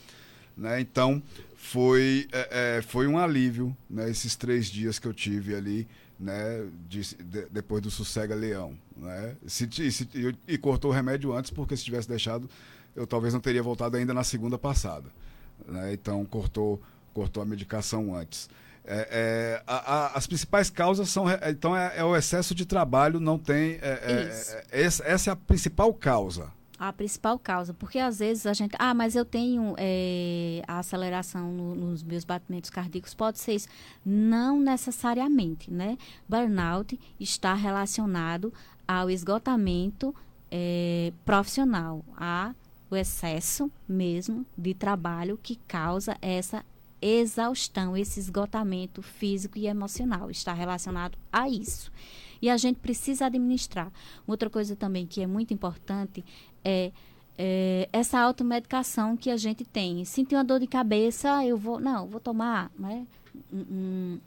Né? 0.56 0.80
Então, 0.80 1.20
foi, 1.62 2.26
é, 2.32 2.78
é, 2.78 2.82
foi 2.82 3.06
um 3.06 3.16
alívio, 3.16 3.74
né, 3.88 4.10
esses 4.10 4.34
três 4.34 4.66
dias 4.66 4.98
que 4.98 5.06
eu 5.06 5.14
tive 5.14 5.54
ali, 5.54 5.86
né, 6.18 6.66
de, 6.88 7.14
de, 7.14 7.46
depois 7.52 7.80
do 7.80 7.88
Sossega 7.88 8.34
Leão. 8.34 8.76
Né? 8.96 9.36
Se, 9.46 9.68
se, 9.92 10.08
eu, 10.12 10.34
e 10.48 10.58
cortou 10.58 10.90
o 10.90 10.94
remédio 10.94 11.32
antes, 11.32 11.52
porque 11.52 11.76
se 11.76 11.84
tivesse 11.84 12.08
deixado, 12.08 12.50
eu 12.96 13.06
talvez 13.06 13.32
não 13.32 13.40
teria 13.40 13.62
voltado 13.62 13.96
ainda 13.96 14.12
na 14.12 14.24
segunda 14.24 14.58
passada. 14.58 15.08
Né? 15.66 15.92
Então, 15.92 16.24
cortou, 16.24 16.82
cortou 17.14 17.40
a 17.40 17.46
medicação 17.46 18.12
antes. 18.12 18.50
É, 18.84 19.08
é, 19.12 19.62
a, 19.64 19.76
a, 19.76 20.18
as 20.18 20.26
principais 20.26 20.68
causas 20.68 21.08
são 21.10 21.26
então 21.48 21.76
é, 21.76 21.98
é, 21.98 22.04
o 22.04 22.16
excesso 22.16 22.52
de 22.52 22.66
trabalho 22.66 23.20
não 23.20 23.38
tem 23.38 23.78
é, 23.80 24.32
é, 24.72 24.80
essa 24.82 25.30
é 25.30 25.32
a 25.32 25.36
principal 25.36 25.94
causa 25.94 26.50
a 26.88 26.92
principal 26.92 27.38
causa, 27.38 27.72
porque 27.72 27.98
às 28.00 28.18
vezes 28.18 28.44
a 28.44 28.52
gente, 28.52 28.74
ah, 28.76 28.92
mas 28.92 29.14
eu 29.14 29.24
tenho 29.24 29.74
é, 29.78 30.62
a 30.66 30.80
aceleração 30.80 31.52
no, 31.52 31.76
nos 31.76 32.02
meus 32.02 32.24
batimentos 32.24 32.70
cardíacos, 32.70 33.14
pode 33.14 33.38
ser 33.38 33.54
isso. 33.54 33.68
Não 34.04 34.58
necessariamente, 34.58 35.70
né? 35.70 35.96
Burnout 36.28 36.98
está 37.20 37.54
relacionado 37.54 38.52
ao 38.86 39.08
esgotamento 39.08 40.12
é, 40.50 41.12
profissional, 41.24 42.04
a 42.16 42.52
o 42.90 42.96
excesso 42.96 43.70
mesmo 43.88 44.44
de 44.58 44.74
trabalho 44.74 45.38
que 45.40 45.56
causa 45.66 46.18
essa 46.20 46.64
exaustão, 47.00 47.96
esse 47.96 48.20
esgotamento 48.20 49.02
físico 49.02 49.56
e 49.56 49.66
emocional. 49.66 50.30
Está 50.30 50.52
relacionado 50.52 51.16
a 51.32 51.48
isso. 51.48 51.90
E 52.42 52.50
a 52.50 52.56
gente 52.56 52.80
precisa 52.80 53.26
administrar. 53.26 53.90
Outra 54.26 54.50
coisa 54.50 54.74
também 54.74 55.06
que 55.06 55.22
é 55.22 55.26
muito 55.26 55.54
importante 55.54 56.24
é, 56.64 56.90
é, 57.38 57.88
essa 57.92 58.18
automedicação 58.20 59.16
que 59.16 59.30
a 59.30 59.36
gente 59.36 59.64
tem. 59.64 60.04
Sentir 60.04 60.34
uma 60.34 60.44
dor 60.44 60.60
de 60.60 60.66
cabeça, 60.66 61.44
eu 61.46 61.56
vou. 61.56 61.80
Não, 61.80 62.06
vou 62.06 62.20
tomar 62.20 62.70
né, 62.78 63.06
um, 63.52 64.18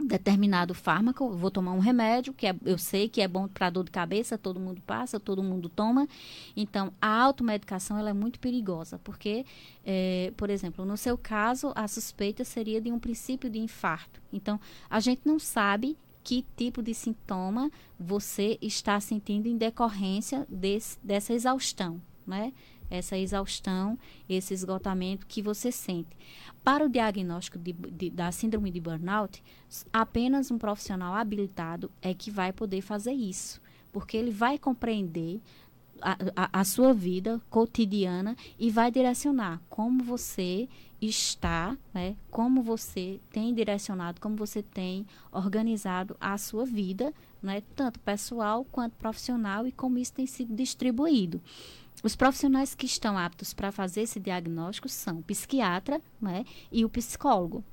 um 0.00 0.06
determinado 0.06 0.74
fármaco, 0.74 1.30
vou 1.30 1.50
tomar 1.50 1.72
um 1.72 1.78
remédio, 1.78 2.34
que 2.34 2.46
é, 2.46 2.54
eu 2.64 2.76
sei 2.76 3.08
que 3.08 3.20
é 3.20 3.28
bom 3.28 3.48
para 3.48 3.70
dor 3.70 3.84
de 3.84 3.90
cabeça, 3.90 4.36
todo 4.36 4.60
mundo 4.60 4.82
passa, 4.86 5.18
todo 5.18 5.42
mundo 5.42 5.68
toma. 5.68 6.06
Então, 6.54 6.92
a 7.00 7.22
automedicação 7.22 7.98
ela 7.98 8.10
é 8.10 8.12
muito 8.12 8.38
perigosa, 8.38 9.00
porque, 9.02 9.46
é, 9.84 10.32
por 10.36 10.50
exemplo, 10.50 10.84
no 10.84 10.96
seu 10.96 11.16
caso, 11.16 11.72
a 11.74 11.88
suspeita 11.88 12.44
seria 12.44 12.80
de 12.80 12.92
um 12.92 12.98
princípio 12.98 13.48
de 13.48 13.58
infarto. 13.58 14.20
Então, 14.32 14.60
a 14.90 15.00
gente 15.00 15.22
não 15.24 15.38
sabe 15.38 15.96
que 16.26 16.44
tipo 16.56 16.82
de 16.82 16.92
sintoma 16.92 17.70
você 17.96 18.58
está 18.60 18.98
sentindo 18.98 19.46
em 19.46 19.56
decorrência 19.56 20.44
desse, 20.50 20.98
dessa 21.00 21.32
exaustão, 21.32 22.02
né? 22.26 22.52
Essa 22.90 23.16
exaustão, 23.16 23.96
esse 24.28 24.52
esgotamento 24.52 25.24
que 25.24 25.40
você 25.40 25.70
sente. 25.70 26.16
Para 26.64 26.84
o 26.84 26.88
diagnóstico 26.88 27.60
de, 27.60 27.72
de, 27.72 28.10
da 28.10 28.32
síndrome 28.32 28.72
de 28.72 28.80
burnout, 28.80 29.40
apenas 29.92 30.50
um 30.50 30.58
profissional 30.58 31.14
habilitado 31.14 31.92
é 32.02 32.12
que 32.12 32.28
vai 32.28 32.52
poder 32.52 32.80
fazer 32.80 33.12
isso, 33.12 33.62
porque 33.92 34.16
ele 34.16 34.32
vai 34.32 34.58
compreender 34.58 35.40
a, 36.00 36.60
a, 36.60 36.64
sua 36.64 36.92
vida 36.92 37.40
cotidiana 37.50 38.36
e 38.58 38.70
vai 38.70 38.90
direcionar 38.90 39.60
como 39.68 40.02
você 40.02 40.68
está, 41.00 41.76
né, 41.92 42.16
como 42.30 42.62
você 42.62 43.20
tem 43.30 43.54
direcionado, 43.54 44.20
como 44.20 44.36
você 44.36 44.62
tem 44.62 45.06
organizado 45.30 46.16
a 46.20 46.36
sua 46.38 46.64
vida, 46.64 47.12
né, 47.42 47.62
tanto 47.74 48.00
pessoal 48.00 48.64
quanto 48.70 48.94
profissional 48.94 49.66
e 49.66 49.72
como 49.72 49.98
isso 49.98 50.12
tem 50.12 50.26
sido 50.26 50.54
distribuído. 50.54 51.40
Os 52.02 52.14
profissionais 52.14 52.74
que 52.74 52.86
estão 52.86 53.16
aptos 53.16 53.54
para 53.54 53.72
fazer 53.72 54.02
esse 54.02 54.20
diagnóstico 54.20 54.88
são 54.88 55.18
o 55.18 55.22
psiquiatra 55.22 56.00
né, 56.20 56.44
e 56.70 56.84
o 56.84 56.90
psicólogo. 56.90 57.64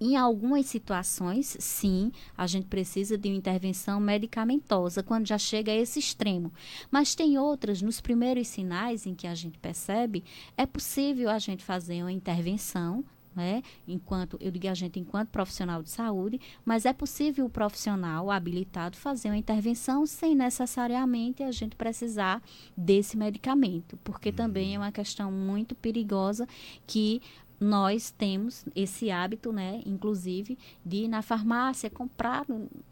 Em 0.00 0.16
algumas 0.16 0.66
situações, 0.66 1.56
sim, 1.58 2.12
a 2.36 2.46
gente 2.46 2.66
precisa 2.66 3.16
de 3.16 3.28
uma 3.28 3.36
intervenção 3.36 3.98
medicamentosa 3.98 5.02
quando 5.02 5.26
já 5.26 5.38
chega 5.38 5.72
a 5.72 5.74
esse 5.76 5.98
extremo. 5.98 6.52
Mas 6.90 7.14
tem 7.14 7.38
outras, 7.38 7.80
nos 7.80 8.00
primeiros 8.00 8.48
sinais 8.48 9.06
em 9.06 9.14
que 9.14 9.26
a 9.26 9.34
gente 9.34 9.58
percebe, 9.58 10.22
é 10.56 10.66
possível 10.66 11.30
a 11.30 11.38
gente 11.38 11.64
fazer 11.64 12.02
uma 12.02 12.12
intervenção 12.12 13.04
né? 13.36 13.62
Enquanto 13.86 14.38
eu 14.40 14.50
digo 14.50 14.66
a 14.66 14.74
gente 14.74 14.98
enquanto 14.98 15.28
profissional 15.28 15.82
de 15.82 15.90
saúde, 15.90 16.40
mas 16.64 16.86
é 16.86 16.92
possível 16.94 17.44
o 17.44 17.50
profissional 17.50 18.30
habilitado 18.30 18.96
fazer 18.96 19.28
uma 19.28 19.36
intervenção 19.36 20.06
sem 20.06 20.34
necessariamente 20.34 21.42
a 21.42 21.52
gente 21.52 21.76
precisar 21.76 22.42
desse 22.74 23.14
medicamento, 23.14 23.98
porque 24.02 24.32
também 24.32 24.74
é 24.74 24.78
uma 24.78 24.90
questão 24.90 25.30
muito 25.30 25.74
perigosa 25.74 26.48
que 26.86 27.20
nós 27.58 28.10
temos 28.10 28.64
esse 28.74 29.10
hábito, 29.10 29.52
né, 29.52 29.82
inclusive, 29.86 30.58
de 30.84 31.04
ir 31.04 31.08
na 31.08 31.22
farmácia 31.22 31.88
comprar, 31.88 32.44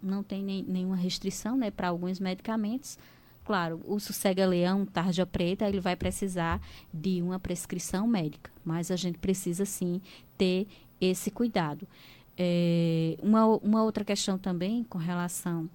não 0.02 0.22
tem 0.22 0.42
nem, 0.42 0.62
nenhuma 0.62 0.96
restrição, 0.96 1.56
né, 1.56 1.70
para 1.70 1.88
alguns 1.88 2.18
medicamentos. 2.18 2.98
Claro, 3.44 3.80
o 3.86 4.00
sossega-leão, 4.00 4.86
tarja 4.86 5.26
preta, 5.26 5.68
ele 5.68 5.80
vai 5.80 5.94
precisar 5.94 6.60
de 6.92 7.20
uma 7.20 7.38
prescrição 7.38 8.06
médica, 8.06 8.50
mas 8.64 8.90
a 8.90 8.96
gente 8.96 9.18
precisa 9.18 9.66
sim 9.66 10.00
ter 10.38 10.66
esse 10.98 11.30
cuidado. 11.30 11.86
É, 12.38 13.16
uma, 13.22 13.46
uma 13.46 13.84
outra 13.84 14.02
questão 14.02 14.38
também 14.38 14.82
com 14.84 14.98
relação 14.98 15.68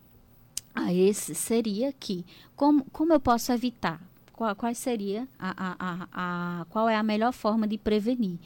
a 0.73 0.93
esse 0.93 1.35
seria 1.35 1.93
que, 1.93 2.25
como, 2.55 2.85
como 2.91 3.13
eu 3.13 3.19
posso 3.19 3.51
evitar? 3.51 4.01
Qual, 4.33 4.55
qual 4.55 4.73
seria 4.73 5.27
a, 5.37 5.49
a, 5.49 5.75
a, 5.79 6.07
a, 6.61 6.65
qual 6.65 6.89
é 6.89 6.95
a 6.95 7.03
melhor 7.03 7.33
forma 7.33 7.67
de 7.67 7.77
prevenir? 7.77 8.39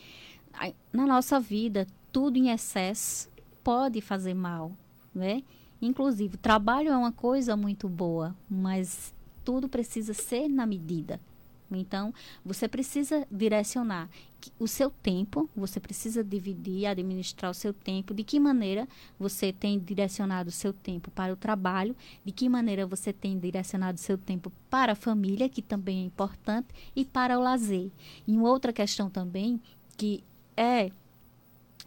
Na 0.92 1.08
nossa 1.08 1.40
vida, 1.40 1.88
tudo 2.12 2.38
em 2.38 2.50
excesso 2.50 3.30
pode 3.64 4.02
fazer 4.02 4.34
mal, 4.34 4.72
né? 5.14 5.44
Inclusive, 5.82 6.38
trabalho 6.38 6.90
é 6.90 6.98
uma 6.98 7.12
coisa 7.12 7.58
muito 7.58 7.90
boa, 7.90 8.36
mas 8.50 9.14
tudo 9.44 9.68
precisa 9.68 10.14
ser 10.14 10.48
na 10.48 10.66
medida. 10.66 11.20
Então, 11.72 12.14
você 12.46 12.68
precisa 12.68 13.28
direcionar 13.32 14.10
o 14.60 14.68
seu 14.68 14.90
tempo, 14.90 15.50
você 15.56 15.80
precisa 15.80 16.24
dividir, 16.24 16.86
administrar 16.86 17.50
o 17.50 17.54
seu 17.54 17.74
tempo, 17.74 18.14
de 18.14 18.24
que 18.24 18.40
maneira 18.40 18.88
você 19.18 19.52
tem 19.52 19.80
direcionado 19.80 20.50
o 20.50 20.54
seu 20.54 20.72
tempo 20.72 21.10
para 21.12 21.34
o 21.34 21.38
trabalho, 21.38 21.96
de 22.24 22.32
que 22.32 22.48
maneira 22.48 22.86
você 22.86 23.12
tem 23.12 23.40
direcionado 23.40 23.98
o 23.98 24.02
seu 24.02 24.18
tempo 24.18 24.52
para 24.70 24.92
a 24.92 24.96
família, 24.96 25.50
que 25.50 25.62
também 25.62 26.02
é 26.02 26.06
importante, 26.06 26.68
e 26.96 27.04
para 27.04 27.38
o 27.40 27.42
lazer. 27.42 27.90
E 28.28 28.38
uma 28.38 28.50
outra 28.50 28.72
questão 28.72 29.10
também 29.10 29.62
que 29.98 30.24
é 30.56 30.92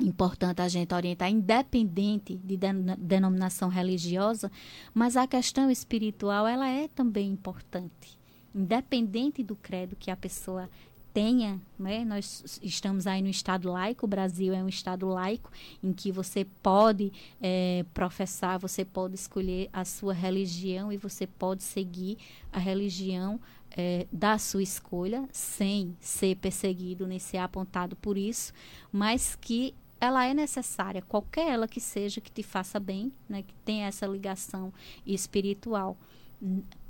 importante 0.00 0.60
a 0.60 0.68
gente 0.68 0.94
orientar, 0.94 1.30
independente 1.30 2.36
de 2.36 2.58
denominação 2.98 3.68
religiosa, 3.68 4.50
mas 4.92 5.16
a 5.16 5.26
questão 5.26 5.70
espiritual 5.70 6.46
ela 6.46 6.68
é 6.68 6.88
também 6.88 7.30
importante, 7.30 8.18
independente 8.54 9.42
do 9.42 9.56
credo 9.56 9.96
que 9.96 10.10
a 10.10 10.16
pessoa 10.16 10.68
tenha, 11.16 11.58
né? 11.78 12.04
Nós 12.04 12.60
estamos 12.62 13.06
aí 13.06 13.22
no 13.22 13.28
estado 13.30 13.70
laico, 13.70 14.04
o 14.04 14.08
Brasil 14.08 14.52
é 14.52 14.62
um 14.62 14.68
estado 14.68 15.08
laico 15.08 15.50
em 15.82 15.90
que 15.90 16.12
você 16.12 16.46
pode 16.62 17.10
é, 17.40 17.86
professar, 17.94 18.58
você 18.58 18.84
pode 18.84 19.14
escolher 19.14 19.70
a 19.72 19.82
sua 19.82 20.12
religião 20.12 20.92
e 20.92 20.98
você 20.98 21.26
pode 21.26 21.62
seguir 21.62 22.18
a 22.52 22.58
religião 22.58 23.40
é, 23.70 24.06
da 24.10 24.38
sua 24.38 24.62
escolha, 24.62 25.28
sem 25.32 25.96
ser 26.00 26.36
perseguido 26.36 27.06
nem 27.06 27.18
ser 27.18 27.38
apontado 27.38 27.96
por 27.96 28.16
isso, 28.16 28.52
mas 28.92 29.36
que 29.36 29.74
ela 30.00 30.24
é 30.26 30.34
necessária, 30.34 31.02
qualquer 31.02 31.48
ela 31.48 31.66
que 31.66 31.80
seja, 31.80 32.20
que 32.20 32.30
te 32.30 32.42
faça 32.42 32.78
bem, 32.78 33.12
né, 33.28 33.42
que 33.42 33.54
tenha 33.64 33.86
essa 33.86 34.06
ligação 34.06 34.72
espiritual. 35.06 35.96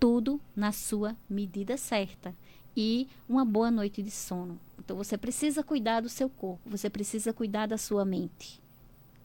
Tudo 0.00 0.40
na 0.56 0.72
sua 0.72 1.16
medida 1.30 1.76
certa. 1.76 2.34
E 2.76 3.08
uma 3.28 3.44
boa 3.44 3.70
noite 3.70 4.02
de 4.02 4.10
sono. 4.10 4.58
Então 4.78 4.96
você 4.96 5.16
precisa 5.16 5.62
cuidar 5.62 6.00
do 6.00 6.08
seu 6.08 6.28
corpo, 6.28 6.68
você 6.68 6.90
precisa 6.90 7.32
cuidar 7.32 7.66
da 7.66 7.78
sua 7.78 8.04
mente. 8.04 8.60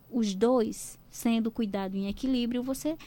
Os 0.10 0.34
dois 0.36 0.98
sendo 1.10 1.52
cuidado 1.52 1.96
em 1.96 2.08
equilíbrio, 2.08 2.64
você 2.64 2.98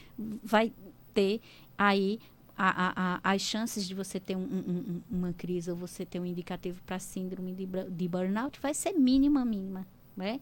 vai 0.42 0.72
ter 1.14 1.40
aí 1.78 2.18
a, 2.56 3.20
a, 3.24 3.32
as 3.32 3.42
chances 3.42 3.86
de 3.86 3.94
você 3.94 4.20
ter 4.20 4.36
um, 4.36 4.42
um, 4.42 5.02
uma 5.10 5.32
crise 5.32 5.70
ou 5.70 5.76
você 5.76 6.06
ter 6.06 6.20
um 6.20 6.26
indicativo 6.26 6.80
para 6.86 6.98
síndrome 6.98 7.52
de, 7.52 7.66
de, 7.66 8.08
burnout 8.08 8.60
vai 8.60 8.72
ser 8.72 8.92
mínima, 8.92 9.44
mínima, 9.44 9.86
né? 10.16 10.40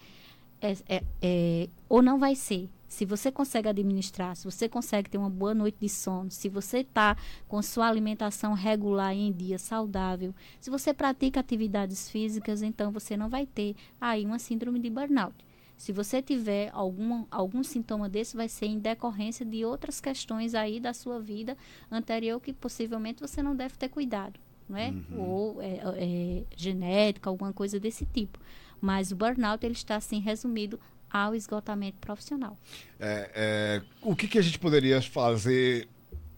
É, 0.60 0.76
é, 0.88 1.02
é, 1.20 1.68
ou 1.88 2.00
não 2.00 2.18
vai 2.18 2.36
ser. 2.36 2.68
Se 2.86 3.04
você 3.06 3.32
consegue 3.32 3.68
administrar, 3.68 4.36
se 4.36 4.44
você 4.44 4.68
consegue 4.68 5.08
ter 5.08 5.16
uma 5.16 5.30
boa 5.30 5.54
noite 5.54 5.78
de 5.80 5.88
sono, 5.88 6.30
se 6.30 6.48
você 6.48 6.78
está 6.78 7.16
com 7.48 7.60
sua 7.62 7.88
alimentação 7.88 8.52
regular 8.52 9.14
em 9.14 9.32
dia 9.32 9.58
saudável, 9.58 10.34
se 10.60 10.70
você 10.70 10.92
pratica 10.92 11.40
atividades 11.40 12.10
físicas, 12.10 12.62
então 12.62 12.92
você 12.92 13.16
não 13.16 13.30
vai 13.30 13.46
ter 13.46 13.74
aí 14.00 14.24
uma 14.26 14.38
síndrome 14.38 14.78
de 14.78 14.90
burnout. 14.90 15.34
Se 15.76 15.92
você 15.92 16.22
tiver 16.22 16.70
algum, 16.72 17.24
algum 17.30 17.64
sintoma 17.64 18.08
desse, 18.08 18.36
vai 18.36 18.48
ser 18.48 18.66
em 18.66 18.78
decorrência 18.78 19.44
de 19.44 19.64
outras 19.64 20.00
questões 20.00 20.54
aí 20.54 20.78
da 20.78 20.94
sua 20.94 21.18
vida 21.18 21.56
anterior 21.90 22.40
que 22.40 22.52
possivelmente 22.52 23.20
você 23.20 23.42
não 23.42 23.56
deve 23.56 23.76
ter 23.76 23.88
cuidado, 23.88 24.38
não 24.68 24.78
é? 24.78 24.90
Uhum. 24.90 25.20
Ou 25.20 25.62
é, 25.62 25.80
é, 25.96 26.44
genética, 26.56 27.28
alguma 27.28 27.52
coisa 27.52 27.80
desse 27.80 28.04
tipo. 28.06 28.38
Mas 28.80 29.10
o 29.10 29.16
burnout 29.16 29.64
ele 29.64 29.74
está 29.74 29.96
assim 29.96 30.20
resumido 30.20 30.78
ao 31.10 31.34
esgotamento 31.34 31.98
profissional. 31.98 32.56
É, 32.98 33.30
é, 33.34 33.82
o 34.00 34.16
que, 34.16 34.26
que 34.26 34.38
a 34.38 34.42
gente 34.42 34.58
poderia 34.58 35.02
fazer, 35.02 35.88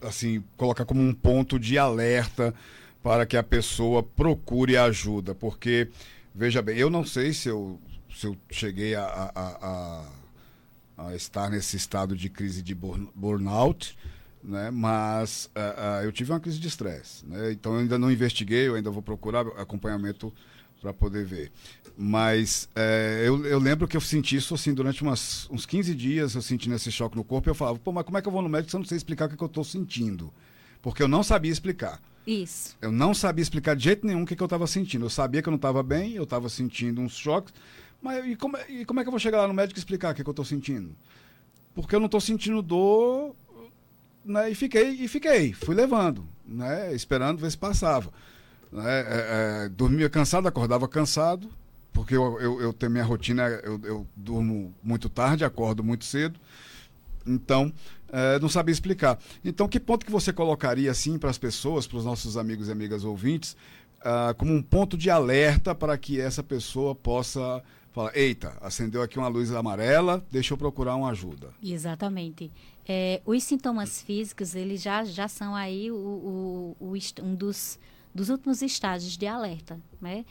assim, 0.01 0.43
colocar 0.57 0.85
como 0.85 1.01
um 1.01 1.13
ponto 1.13 1.57
de 1.57 1.77
alerta 1.77 2.53
para 3.01 3.25
que 3.25 3.37
a 3.37 3.43
pessoa 3.43 4.03
procure 4.03 4.75
ajuda? 4.75 5.33
Porque, 5.33 5.87
veja 6.33 6.61
bem, 6.61 6.77
eu 6.77 6.89
não 6.89 7.05
sei 7.05 7.31
se 7.31 7.47
eu 7.47 7.79
se 8.15 8.27
eu 8.27 8.37
cheguei 8.49 8.95
a, 8.95 9.03
a, 9.03 10.05
a, 10.97 11.07
a 11.09 11.15
estar 11.15 11.49
nesse 11.49 11.75
estado 11.75 12.15
de 12.15 12.29
crise 12.29 12.61
de 12.61 12.73
burnout, 12.73 13.97
né? 14.43 14.71
Mas 14.71 15.49
uh, 15.55 16.01
uh, 16.01 16.03
eu 16.05 16.11
tive 16.11 16.31
uma 16.31 16.39
crise 16.39 16.59
de 16.59 16.67
estresse, 16.67 17.25
né? 17.25 17.51
Então 17.51 17.73
eu 17.73 17.79
ainda 17.79 17.99
não 17.99 18.11
investiguei, 18.11 18.67
eu 18.67 18.75
ainda 18.75 18.89
vou 18.89 19.01
procurar 19.01 19.45
acompanhamento 19.57 20.31
para 20.81 20.93
poder 20.93 21.25
ver. 21.25 21.51
Mas 21.97 22.69
uh, 22.75 23.23
eu, 23.23 23.45
eu, 23.45 23.59
lembro 23.59 23.87
que 23.87 23.97
eu 23.97 24.01
senti 24.01 24.35
isso 24.35 24.53
assim 24.53 24.73
durante 24.73 25.01
umas, 25.01 25.49
uns 25.49 25.65
15 25.65 25.95
dias, 25.95 26.35
eu 26.35 26.41
senti 26.41 26.69
nesse 26.69 26.91
choque 26.91 27.15
no 27.15 27.23
corpo, 27.23 27.49
e 27.49 27.51
eu 27.51 27.55
falava, 27.55 27.79
pô, 27.79 27.91
mas 27.91 28.05
como 28.05 28.17
é 28.17 28.21
que 28.21 28.27
eu 28.27 28.31
vou 28.31 28.41
no 28.41 28.49
médico 28.49 28.69
se 28.69 28.75
eu 28.75 28.79
não 28.79 28.87
sei 28.87 28.97
explicar 28.97 29.25
o 29.25 29.29
que, 29.29 29.37
que 29.37 29.43
eu 29.43 29.47
estou 29.47 29.63
sentindo? 29.63 30.31
Porque 30.81 31.01
eu 31.01 31.07
não 31.07 31.23
sabia 31.23 31.51
explicar. 31.51 31.99
Isso. 32.27 32.75
Eu 32.81 32.91
não 32.91 33.13
sabia 33.13 33.41
explicar 33.41 33.75
de 33.75 33.83
jeito 33.83 34.05
nenhum 34.05 34.23
o 34.23 34.25
que, 34.25 34.35
que 34.35 34.41
eu 34.41 34.45
estava 34.45 34.65
sentindo. 34.67 35.05
Eu 35.05 35.09
sabia 35.09 35.41
que 35.41 35.49
eu 35.49 35.51
não 35.51 35.57
estava 35.57 35.83
bem, 35.83 36.13
eu 36.13 36.23
estava 36.23 36.49
sentindo 36.49 37.01
uns 37.01 37.15
choques, 37.15 37.53
mas 38.05 38.23
e 38.23 38.35
como, 38.35 38.55
é, 38.55 38.65
e 38.69 38.85
como 38.85 38.99
é 38.99 39.03
que 39.03 39.07
eu 39.07 39.11
vou 39.11 39.19
chegar 39.19 39.39
lá 39.39 39.47
no 39.47 39.53
médico 39.53 39.79
e 39.79 39.81
explicar 39.81 40.11
o 40.11 40.15
que, 40.15 40.23
que 40.23 40.29
eu 40.29 40.31
estou 40.31 40.45
sentindo? 40.45 40.95
Porque 41.73 41.95
eu 41.95 41.99
não 41.99 42.05
estou 42.05 42.21
sentindo 42.21 42.61
dor, 42.61 43.35
né? 44.23 44.51
E 44.51 44.53
fiquei, 44.53 44.91
e 44.91 45.07
fiquei, 45.07 45.53
fui 45.53 45.73
levando, 45.73 46.23
né? 46.45 46.93
Esperando 46.93 47.39
ver 47.39 47.49
se 47.49 47.57
passava. 47.57 48.11
Né? 48.71 48.83
É, 48.85 49.65
é, 49.65 49.69
dormia 49.69 50.07
cansado, 50.07 50.47
acordava 50.47 50.87
cansado, 50.87 51.49
porque 51.91 52.15
eu, 52.15 52.39
eu, 52.39 52.61
eu 52.61 52.73
tenho 52.73 52.91
minha 52.91 53.03
rotina, 53.03 53.47
eu, 53.63 53.81
eu 53.83 54.07
durmo 54.15 54.71
muito 54.83 55.09
tarde, 55.09 55.43
acordo 55.43 55.83
muito 55.83 56.05
cedo. 56.05 56.39
Então, 57.25 57.73
é, 58.13 58.37
não 58.37 58.47
sabia 58.47 58.71
explicar. 58.71 59.17
Então, 59.43 59.67
que 59.67 59.79
ponto 59.79 60.05
que 60.05 60.11
você 60.11 60.31
colocaria 60.31 60.91
assim 60.91 61.17
para 61.17 61.31
as 61.31 61.39
pessoas, 61.39 61.87
para 61.87 61.97
os 61.97 62.05
nossos 62.05 62.37
amigos 62.37 62.67
e 62.67 62.71
amigas 62.71 63.03
ouvintes, 63.03 63.57
uh, 64.01 64.35
como 64.35 64.53
um 64.53 64.61
ponto 64.61 64.95
de 64.95 65.09
alerta 65.09 65.73
para 65.73 65.97
que 65.97 66.21
essa 66.21 66.43
pessoa 66.43 66.93
possa 66.93 67.63
fala, 67.95 68.11
eita, 68.13 68.57
acendeu 68.59 69.01
aqui 69.01 69.17
uma 69.17 69.29
luz 69.29 69.53
amarela, 69.53 70.25
deixa 70.29 70.53
eu 70.53 70.57
procurar 70.57 70.97
uma 70.97 71.11
ajuda. 71.11 71.53
Exatamente. 71.63 72.51
É, 72.85 73.21
os 73.25 73.41
sintomas 73.41 74.01
físicos, 74.01 74.53
eles 74.53 74.81
já, 74.81 75.05
já 75.05 75.29
são 75.29 75.55
aí 75.55 75.89
o, 75.89 75.95
o, 75.95 76.77
o 76.77 76.93
um 77.23 77.33
dos, 77.33 77.79
dos 78.13 78.27
últimos 78.27 78.61
estágios 78.61 79.15
de 79.15 79.25
alerta, 79.25 79.79
né? 80.01 80.25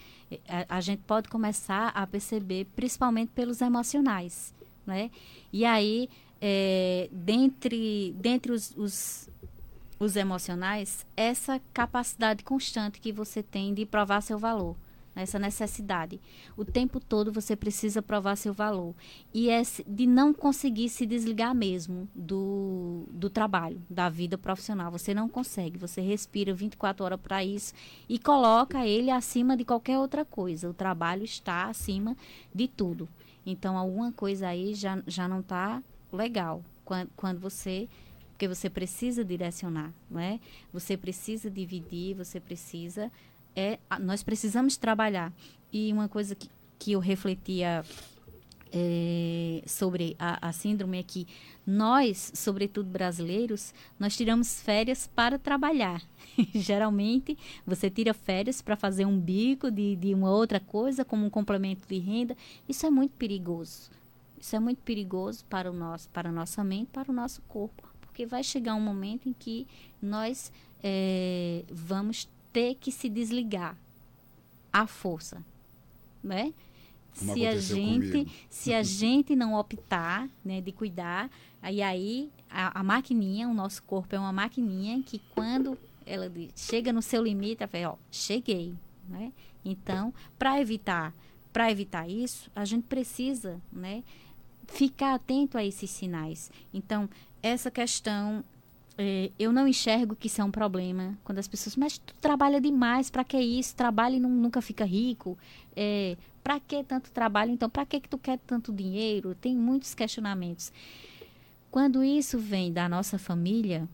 A, 0.47 0.77
a, 0.77 0.81
gente 0.83 1.01
pode 1.07 1.31
começar 1.31 1.89
a 1.89 2.07
perceber, 2.07 2.67
principalmente 2.77 3.31
pelos 3.35 3.63
emocionais, 3.63 4.53
né? 4.87 5.11
E 5.51 5.65
aí, 5.65 6.11
é, 6.43 7.09
dentre, 7.11 8.15
dentre 8.19 8.53
os, 8.53 8.75
os, 8.77 9.31
os 9.99 10.17
emocionais, 10.17 11.07
essa 11.17 11.59
capacidade 11.73 12.45
constante 12.45 13.01
que 13.01 13.11
você 13.11 13.43
tem 13.43 13.73
de 13.73 13.87
provar 13.87 14.21
seu 14.21 14.39
valor 14.39 14.77
essa 15.15 15.39
necessidade. 15.39 16.21
O 16.57 16.65
tempo 16.65 16.99
todo 16.99 17.33
você 17.33 17.55
precisa 17.55 18.03
provar 18.03 18.37
seu 18.37 18.53
valor. 18.53 18.95
E 19.33 19.49
é 19.49 19.63
de 19.87 20.07
não 20.07 20.33
conseguir 20.33 20.89
se 20.89 21.07
desligar 21.07 21.55
mesmo 21.55 22.09
do, 22.15 23.05
do 23.11 23.31
trabalho, 23.31 23.81
da 23.89 24.09
vida 24.09 24.37
profissional. 24.37 24.91
Você 24.91 25.15
não 25.15 25.29
consegue. 25.29 25.79
Você 25.79 26.01
respira 26.01 26.53
24 26.53 27.05
horas 27.05 27.21
para 27.21 27.45
isso 27.45 27.73
e 28.09 28.19
coloca 28.19 28.87
ele 28.87 29.11
acima 29.11 29.57
de 29.57 29.65
qualquer 29.65 29.99
outra 29.99 30.25
coisa. 30.25 30.69
O 30.69 30.75
trabalho 30.75 31.25
está 31.25 31.67
acima 31.67 32.17
de 32.55 32.67
tudo. 32.69 33.09
Então, 33.47 33.77
alguma 33.77 34.11
coisa 34.11 34.49
aí 34.49 34.75
já, 34.75 35.03
já 35.07 35.29
não 35.29 35.41
está 35.41 35.83
legal. 36.13 36.63
Quando, 36.85 37.11
quando 37.17 37.39
você 37.39 37.89
porque 38.35 38.49
você 38.49 38.69
precisa 38.69 39.25
direcionar, 39.25 39.93
não 40.11 40.21
é? 40.21 40.41
Você 40.73 40.97
precisa 40.97 41.49
dividir, 41.49 42.17
você 42.17 42.41
precisa 42.41 43.11
é 43.57 43.79
nós 44.01 44.23
precisamos 44.23 44.77
trabalhar. 44.77 45.33
E 45.73 45.93
uma 45.93 46.09
coisa 46.09 46.35
que, 46.35 46.49
que 46.79 46.93
eu 46.93 47.01
refletia 47.01 47.85
é, 48.77 49.63
sobre 49.67 50.17
a, 50.19 50.49
a, 50.49 50.53
síndrome 50.53 50.99
é 50.99 51.03
que 51.05 51.29
nós, 51.65 52.33
sobretudo 52.35 52.91
brasileiros, 52.91 53.73
nós 53.99 54.17
tiramos 54.17 54.61
férias 54.61 55.09
para 55.15 55.39
trabalhar. 55.39 56.03
Geralmente, 56.53 57.39
você 57.65 57.89
tira 57.89 58.13
férias 58.13 58.61
para 58.61 58.75
fazer 58.75 59.07
um 59.07 59.17
bico 59.17 59.71
de, 59.71 59.95
de 59.95 60.13
uma 60.13 60.29
outra 60.29 60.59
coisa, 60.59 61.05
como 61.05 61.25
um 61.25 61.31
complemento 61.31 61.87
de 61.89 61.99
renda. 61.99 62.37
Isso 62.69 62.85
é 62.85 62.91
muito 62.91 63.13
perigoso. 63.13 63.91
Isso 64.41 64.57
é 64.57 64.59
muito 64.59 64.83
perigoso 64.83 65.45
para, 65.45 65.71
o 65.71 65.75
nosso, 65.75 66.09
para 66.09 66.29
a 66.29 66.33
nossa 66.33 66.65
mente, 66.65 66.89
para 66.93 67.11
o 67.11 67.15
nosso 67.15 67.41
corpo. 67.43 67.89
Porque 68.01 68.27
vai 68.27 68.43
chegar 68.43 68.75
um 68.75 68.81
momento 68.81 69.29
em 69.29 69.33
que 69.33 69.69
nós 70.03 70.53
é, 70.83 71.65
vamos 71.71 72.29
ter 72.55 72.77
que 72.77 72.93
se 72.93 73.09
desligar 73.09 73.77
à 74.73 74.87
força, 74.87 75.45
né? 76.23 76.55
Como 77.19 77.35
se 77.35 77.47
a 77.47 77.59
gente 77.59 78.11
comigo. 78.11 78.31
se 78.49 78.73
a 78.73 78.83
gente 78.83 79.37
não 79.37 79.55
optar 79.55 80.29
né 80.45 80.61
de 80.61 80.73
cuidar 80.73 81.31
aí 81.63 81.81
aí 81.81 82.31
a, 82.51 82.81
a, 82.81 82.83
maquininha 82.83 83.49
o 83.49 83.55
nosso 83.55 83.81
corpo 83.85 84.17
é 84.17 84.19
uma 84.19 84.33
maquininha 84.33 85.01
que 85.01 85.21
quando 85.33 85.79
ela 86.05 86.29
chega 86.57 86.93
no 86.93 87.01
seu 87.01 87.23
limite 87.23 87.63
ela 87.63 87.69
fala 87.69 87.91
ó 87.91 87.97
cheguei 88.11 88.75
né 89.09 89.33
então 89.65 90.13
para 90.37 90.61
evitar 90.61 91.15
para 91.53 91.71
evitar 91.71 92.09
isso 92.09 92.51
a 92.53 92.65
gente 92.65 92.83
precisa 92.89 93.61
né 93.73 94.03
ficar 94.67 95.15
atento 95.15 95.57
a 95.57 95.65
esses 95.65 95.91
sinais 95.91 96.51
então 96.73 97.09
essa 97.41 97.71
questão 97.71 98.43
é, 98.97 99.31
eu 99.39 99.53
não 99.53 99.67
enxergo 99.67 100.15
que 100.15 100.29
isso 100.29 100.41
é 100.41 100.45
um 100.45 100.51
problema 100.51 101.19
quando 101.25 101.39
as 101.39 101.49
pessoas, 101.49 101.77
mas 101.77 101.99
tu 101.99 102.15
trabalha 102.21 102.61
demais, 102.61 103.11
para 103.11 103.25
que 103.25 103.39
isso? 103.39 103.75
Trabalha 103.75 104.17
e 104.17 104.21
não, 104.21 104.31
nunca 104.31 104.61
fica 104.61 104.85
rico. 104.85 105.37
É, 105.75 106.17
para 106.43 106.61
que 106.61 106.85
tanto 106.85 107.11
trabalho? 107.11 107.51
Então, 107.51 107.69
para 107.69 107.85
que 107.87 108.01
que 108.01 108.09
tu 108.09 108.19
quer 108.19 108.39
tanto 108.47 108.73
dinheiro? 108.73 109.35
Tem 109.35 109.57
muitos 109.57 109.95
questionamentos. 109.95 110.73
Quando 111.71 112.05
isso 112.05 112.39
vem 112.39 112.73
da 112.73 112.89
nossa 112.89 113.19
família, 113.19 113.89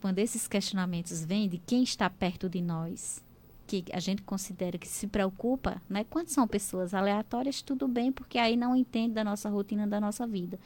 quando 0.00 0.18
esses 0.20 0.48
questionamentos 0.48 1.24
vêm 1.24 1.48
de 1.48 1.58
quem 1.58 1.82
está 1.82 2.08
perto 2.08 2.48
de 2.48 2.62
nós, 2.62 3.22
que 3.66 3.84
a 3.92 4.00
gente 4.00 4.22
considera 4.22 4.78
que 4.78 4.86
se 4.86 5.06
preocupa, 5.06 5.80
né? 5.88 6.04
Quando 6.04 6.28
são 6.28 6.46
pessoas 6.46 6.94
aleatórias, 6.94 7.62
tudo 7.62 7.88
bem, 7.88 8.12
porque 8.12 8.38
aí 8.38 8.56
não 8.56 8.76
entende 8.76 9.14
da 9.14 9.24
nossa 9.24 9.48
rotina, 9.48 9.86
da 9.86 10.00
nossa 10.00 10.26
vida. 10.26 10.58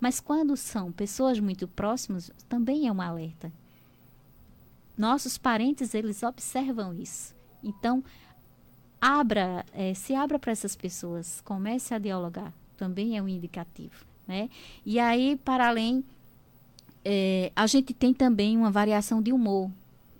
Mas 0.00 0.20
quando 0.20 0.56
são 0.56 0.90
pessoas 0.90 1.38
muito 1.38 1.68
próximas, 1.68 2.30
também 2.48 2.88
é 2.88 2.92
um 2.92 3.00
alerta. 3.00 3.52
Nossos 4.96 5.36
parentes, 5.36 5.94
eles 5.94 6.22
observam 6.22 6.94
isso. 6.94 7.34
Então, 7.62 8.02
abra, 9.00 9.64
é, 9.72 9.92
se 9.92 10.14
abra 10.14 10.38
para 10.38 10.52
essas 10.52 10.74
pessoas, 10.74 11.40
comece 11.42 11.92
a 11.92 11.98
dialogar, 11.98 12.52
também 12.76 13.16
é 13.16 13.22
um 13.22 13.28
indicativo, 13.28 14.06
né? 14.26 14.48
E 14.84 14.98
aí, 14.98 15.36
para 15.36 15.68
além, 15.68 16.02
é, 17.04 17.52
a 17.54 17.66
gente 17.66 17.92
tem 17.92 18.14
também 18.14 18.56
uma 18.56 18.70
variação 18.70 19.20
de 19.20 19.32
humor, 19.32 19.70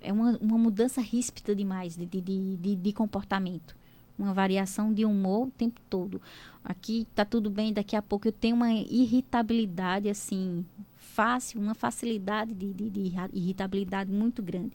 é 0.07 0.12
uma, 0.12 0.38
uma 0.40 0.57
mudança 0.57 1.01
ríspida 1.01 1.55
demais 1.55 1.97
de, 1.97 2.07
de, 2.07 2.21
de, 2.21 2.77
de, 2.77 2.92
comportamento. 2.92 3.77
Uma 4.16 4.33
variação 4.33 4.95
de 4.95 5.05
humor 5.05 5.49
o 5.49 5.51
tempo 5.51 5.81
todo. 5.90 6.23
Aqui 6.64 7.07
tá 7.14 7.25
tudo 7.25 7.51
bem, 7.51 7.73
daqui 7.73 7.97
a 7.97 8.01
pouco 8.01 8.29
eu 8.29 8.33
tenho 8.33 8.55
uma 8.55 8.73
irritabilidade 8.73 10.09
assim, 10.09 10.64
fácil, 10.97 11.61
uma 11.61 11.75
facilidade 11.75 12.55
de, 12.55 12.73
de, 12.73 12.88
de 12.88 13.12
irritabilidade 13.33 14.11
muito 14.11 14.42
grande. 14.42 14.73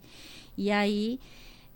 E 0.57 0.69
aí, 0.69 1.17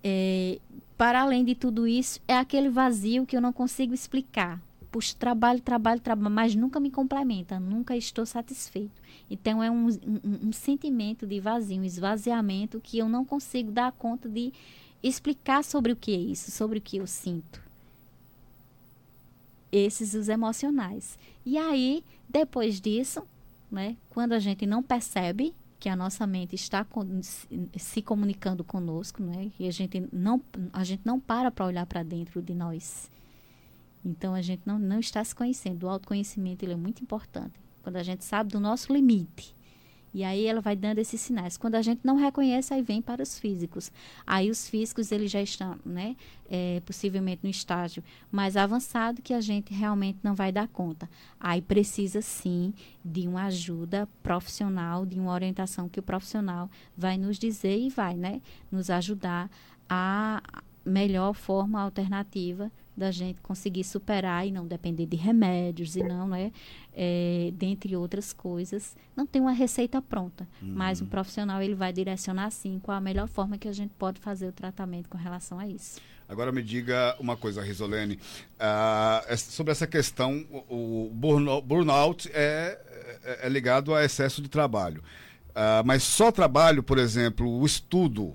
é, 0.04 0.60
para 0.98 1.22
além 1.22 1.46
de 1.46 1.56
tudo 1.56 1.88
isso, 1.88 2.20
é 2.28 2.38
aquele 2.38 2.70
vazio 2.70 3.26
que 3.26 3.38
eu 3.38 3.42
não 3.42 3.54
consigo 3.54 3.94
explicar 3.94 4.62
puxo 4.96 5.14
trabalho, 5.18 5.60
trabalho, 5.60 6.00
trabalho, 6.00 6.34
mas 6.34 6.56
nunca 6.56 6.80
me 6.80 6.90
complementa, 6.90 7.60
nunca 7.60 7.98
estou 7.98 8.26
satisfeito. 8.26 9.02
Então 9.30 9.62
é 9.62 9.70
um, 9.70 9.90
um, 9.90 10.48
um 10.48 10.54
sentimento 10.54 11.28
de 11.28 11.38
vazio, 11.38 11.82
um 11.82 11.84
esvaziamento 11.84 12.80
que 12.80 12.98
eu 12.98 13.10
não 13.10 13.26
consigo 13.26 13.74
dar 13.74 13.92
conta 13.92 14.30
de 14.30 14.54
explicar 15.04 15.66
sobre 15.66 15.92
o 15.92 15.98
que 15.98 16.16
é 16.16 16.18
isso, 16.18 16.50
sobre 16.50 16.80
o 16.80 16.82
que 16.82 16.96
eu 16.96 17.06
sinto. 17.06 17.62
Esses 19.70 20.14
os 20.14 20.30
emocionais. 20.30 21.20
E 21.46 21.58
aí, 21.58 22.02
depois 22.30 22.80
disso, 22.80 23.22
né, 23.70 23.98
quando 24.10 24.32
a 24.32 24.40
gente 24.40 24.66
não 24.66 24.82
percebe 24.82 25.54
que 25.78 25.90
a 25.90 25.96
nossa 25.98 26.26
mente 26.26 26.56
está 26.56 26.88
se 27.78 28.02
comunicando 28.02 28.64
conosco, 28.64 29.22
né, 29.22 29.52
e 29.60 29.68
a 29.68 29.72
gente 29.72 30.08
não, 30.14 30.42
a 30.72 30.86
gente 30.86 31.02
não 31.04 31.20
para 31.20 31.52
para 31.52 31.66
olhar 31.66 31.86
para 31.86 32.02
dentro 32.02 32.42
de 32.42 32.54
nós 32.54 33.14
então 34.06 34.36
a 34.36 34.42
gente 34.42 34.62
não, 34.66 34.78
não 34.78 35.00
está 35.00 35.24
se 35.24 35.34
conhecendo. 35.34 35.84
O 35.86 35.90
autoconhecimento 35.90 36.64
ele 36.64 36.74
é 36.74 36.78
muito 36.78 37.02
importante. 37.02 37.60
Quando 37.82 37.98
a 37.98 38.04
gente 38.04 38.24
sabe 38.24 38.52
do 38.52 38.60
nosso 38.60 38.94
limite. 38.94 39.56
E 40.14 40.24
aí 40.24 40.46
ela 40.46 40.62
vai 40.62 40.78
dando 40.78 41.00
esses 41.00 41.20
sinais. 41.20 41.58
Quando 41.58 41.76
a 41.76 41.82
gente 41.82 42.00
não 42.02 42.16
reconhece, 42.16 42.74
aí 42.74 42.82
vem 42.82 43.02
para 43.02 43.22
os 43.22 43.38
físicos. 43.38 43.92
Aí 44.26 44.50
os 44.50 44.70
físicos 44.70 45.12
eles 45.12 45.30
já 45.30 45.42
estão, 45.42 45.78
né, 45.86 46.16
é, 46.50 46.82
possivelmente 46.86 47.42
no 47.44 47.50
estágio 47.50 48.02
mais 48.32 48.56
avançado 48.56 49.22
que 49.22 49.34
a 49.34 49.42
gente 49.42 49.74
realmente 49.74 50.20
não 50.24 50.34
vai 50.34 50.54
dar 50.54 50.70
conta. 50.70 51.10
Aí 51.38 51.62
precisa 51.62 52.22
sim 52.22 52.74
de 53.04 53.28
uma 53.28 53.48
ajuda 53.48 54.08
profissional, 54.24 55.06
de 55.06 55.20
uma 55.20 55.34
orientação 55.34 55.90
que 55.90 56.00
o 56.00 56.04
profissional 56.04 56.70
vai 56.96 57.18
nos 57.18 57.38
dizer 57.38 57.78
e 57.78 57.90
vai, 57.90 58.16
né, 58.16 58.42
nos 58.72 58.90
ajudar 58.90 59.52
a 59.90 60.42
melhor 60.86 61.34
forma 61.34 61.82
alternativa 61.82 62.72
da 62.96 63.12
gente 63.12 63.42
conseguir 63.42 63.84
superar 63.84 64.48
e 64.48 64.52
não 64.52 64.66
depender 64.66 65.06
de 65.06 65.16
remédios 65.16 65.96
e 65.96 66.04
não, 66.04 66.28
né? 66.28 66.52
É, 66.94 67.52
dentre 67.54 67.96
outras 67.96 68.32
coisas. 68.32 68.96
Não 69.16 69.26
tem 69.26 69.42
uma 69.42 69.52
receita 69.52 70.02
pronta, 70.02 70.48
uhum. 70.62 70.74
mas 70.74 71.02
um 71.02 71.06
profissional 71.06 71.62
ele 71.62 71.76
vai 71.76 71.92
direcionar 71.92 72.52
sim 72.52 72.80
qual 72.82 72.98
a 72.98 73.02
melhor 73.02 73.28
forma 73.28 73.58
que 73.58 73.68
a 73.68 73.74
gente 73.74 73.94
pode 73.96 74.20
fazer 74.20 74.48
o 74.48 74.52
tratamento 74.52 75.10
com 75.10 75.18
relação 75.18 75.60
a 75.60 75.68
isso. 75.68 76.00
Agora 76.28 76.52
me 76.52 76.64
diga 76.64 77.16
uma 77.20 77.38
coisa, 77.38 77.62
Risolene, 77.62 78.20
uh, 78.56 79.38
sobre 79.38 79.72
essa 79.72 79.86
questão, 79.86 80.44
o, 80.68 81.08
o 81.08 81.62
burnout 81.62 82.30
é, 82.34 82.80
é, 83.24 83.40
é, 83.44 83.50
ligado 83.50 83.94
a 83.94 84.04
excesso 84.04 84.42
de 84.42 84.50
trabalho. 84.50 85.04
Uh, 85.50 85.86
mas 85.86 86.02
só 86.02 86.32
trabalho, 86.32 86.82
por 86.82 86.98
exemplo, 86.98 87.48
o 87.48 87.66
estudo, 87.66 88.34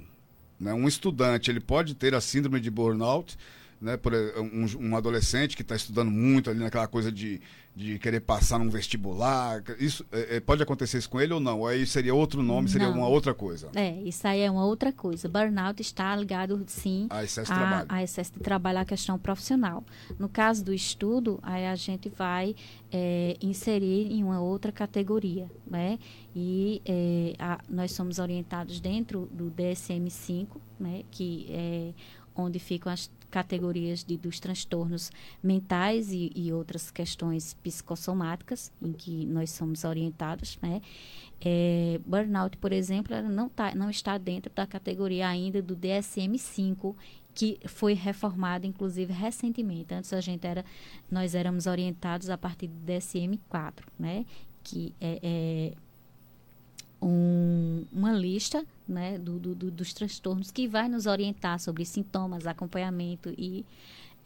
né? 0.58 0.72
um 0.72 0.86
estudante, 0.86 1.50
ele 1.50 1.60
pode 1.60 1.94
ter 1.94 2.14
a 2.14 2.20
síndrome 2.20 2.60
de 2.60 2.70
burnout, 2.70 3.36
né, 3.80 3.96
por 3.96 4.12
um, 4.14 4.66
um 4.88 4.96
adolescente 4.96 5.56
que 5.56 5.62
está 5.62 5.74
estudando 5.74 6.10
muito 6.10 6.50
ali 6.50 6.58
naquela 6.60 6.86
coisa 6.86 7.10
de, 7.10 7.40
de 7.74 7.98
querer 7.98 8.20
passar 8.20 8.58
num 8.58 8.68
vestibular, 8.68 9.62
isso 9.78 10.04
é, 10.12 10.36
é, 10.36 10.40
pode 10.40 10.62
acontecer 10.62 10.98
isso 10.98 11.08
com 11.08 11.18
ele 11.18 11.32
ou 11.32 11.40
não? 11.40 11.66
Aí 11.66 11.86
seria 11.86 12.14
outro 12.14 12.42
nome, 12.42 12.68
seria 12.68 12.88
não. 12.88 12.98
uma 12.98 13.08
outra 13.08 13.32
coisa? 13.32 13.70
É, 13.74 13.92
isso 14.02 14.26
aí 14.26 14.40
é 14.40 14.50
uma 14.50 14.66
outra 14.66 14.92
coisa. 14.92 15.28
Burnout 15.28 15.80
está 15.80 16.14
ligado, 16.14 16.62
sim, 16.66 17.06
a 17.08 17.24
excesso 17.24 17.50
de 17.50 17.58
a, 17.58 17.60
trabalho. 17.60 17.86
A 17.88 18.02
excesso 18.02 18.32
de 18.34 18.40
trabalho, 18.40 18.78
a 18.80 18.84
questão 18.84 19.18
profissional. 19.18 19.82
No 20.18 20.28
caso 20.28 20.62
do 20.62 20.74
estudo, 20.74 21.38
aí 21.42 21.66
a 21.66 21.74
gente 21.74 22.10
vai 22.10 22.54
é, 22.92 23.36
inserir 23.40 24.12
em 24.12 24.22
uma 24.22 24.40
outra 24.42 24.70
categoria, 24.70 25.50
né? 25.66 25.98
E 26.36 26.82
é, 26.84 27.34
a, 27.38 27.58
nós 27.68 27.92
somos 27.92 28.18
orientados 28.18 28.78
dentro 28.78 29.26
do 29.32 29.50
DSM-5, 29.50 30.48
né? 30.78 31.02
Que 31.10 31.46
é 31.50 31.92
onde 32.34 32.58
ficam 32.58 32.92
as 32.92 33.10
categorias 33.30 34.04
de, 34.04 34.16
dos 34.16 34.38
transtornos 34.40 35.10
mentais 35.42 36.12
e, 36.12 36.30
e, 36.34 36.52
outras 36.52 36.90
questões 36.90 37.54
psicossomáticas 37.54 38.72
em 38.82 38.92
que 38.92 39.24
nós 39.26 39.50
somos 39.50 39.84
orientados, 39.84 40.58
né? 40.60 40.82
É, 41.40 41.98
burnout, 42.04 42.58
por 42.58 42.72
exemplo, 42.72 43.22
não, 43.22 43.48
tá, 43.48 43.74
não 43.74 43.88
está 43.88 44.18
dentro 44.18 44.52
da 44.54 44.66
categoria 44.66 45.26
ainda 45.26 45.62
do 45.62 45.74
DSM-5, 45.74 46.94
que 47.34 47.58
foi 47.66 47.94
reformado, 47.94 48.66
inclusive, 48.66 49.12
recentemente. 49.12 49.94
Antes 49.94 50.12
a 50.12 50.20
gente 50.20 50.46
era, 50.46 50.64
nós 51.10 51.34
éramos 51.34 51.66
orientados 51.66 52.28
a 52.28 52.36
partir 52.36 52.66
do 52.66 52.78
DSM-4, 52.84 53.84
né? 53.98 54.26
Que 54.62 54.92
é, 55.00 55.18
é 55.22 55.72
um, 57.00 57.84
uma 57.92 58.12
lista 58.12 58.64
né, 58.90 59.18
do, 59.18 59.38
do, 59.38 59.54
do, 59.54 59.70
dos 59.70 59.92
transtornos 59.92 60.50
que 60.50 60.66
vai 60.66 60.88
nos 60.88 61.06
orientar 61.06 61.58
sobre 61.60 61.84
sintomas, 61.84 62.46
acompanhamento 62.46 63.32
e 63.38 63.64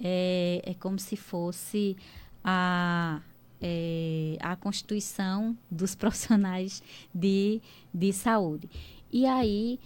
é, 0.01 0.63
é 0.65 0.75
como 0.75 0.99
se 0.99 1.17
fosse 1.17 1.97
a, 2.43 3.21
é, 3.61 4.37
a 4.41 4.57
constituição 4.57 5.57
dos 5.71 5.95
profissionais 5.97 6.83
de, 7.15 7.61
de 7.93 8.13
saúde. 8.13 8.69
E 9.13 9.27
aí, 9.27 9.79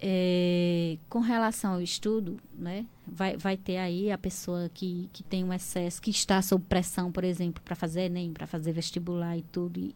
é, 0.00 0.96
com 1.08 1.20
relação 1.20 1.74
ao 1.74 1.82
estudo, 1.82 2.40
né, 2.54 2.86
vai, 3.12 3.36
vai 3.36 3.56
ter 3.56 3.76
aí 3.76 4.10
a 4.10 4.18
pessoa 4.18 4.70
que, 4.72 5.08
que 5.12 5.22
tem 5.22 5.44
um 5.44 5.52
excesso, 5.52 6.00
que 6.00 6.10
está 6.10 6.40
sob 6.40 6.64
pressão, 6.64 7.10
por 7.10 7.24
exemplo, 7.24 7.62
para 7.62 7.74
fazer 7.74 8.02
Enem, 8.02 8.32
para 8.32 8.46
fazer 8.46 8.72
vestibular 8.72 9.36
e 9.36 9.42
tudo, 9.42 9.78
e, 9.80 9.92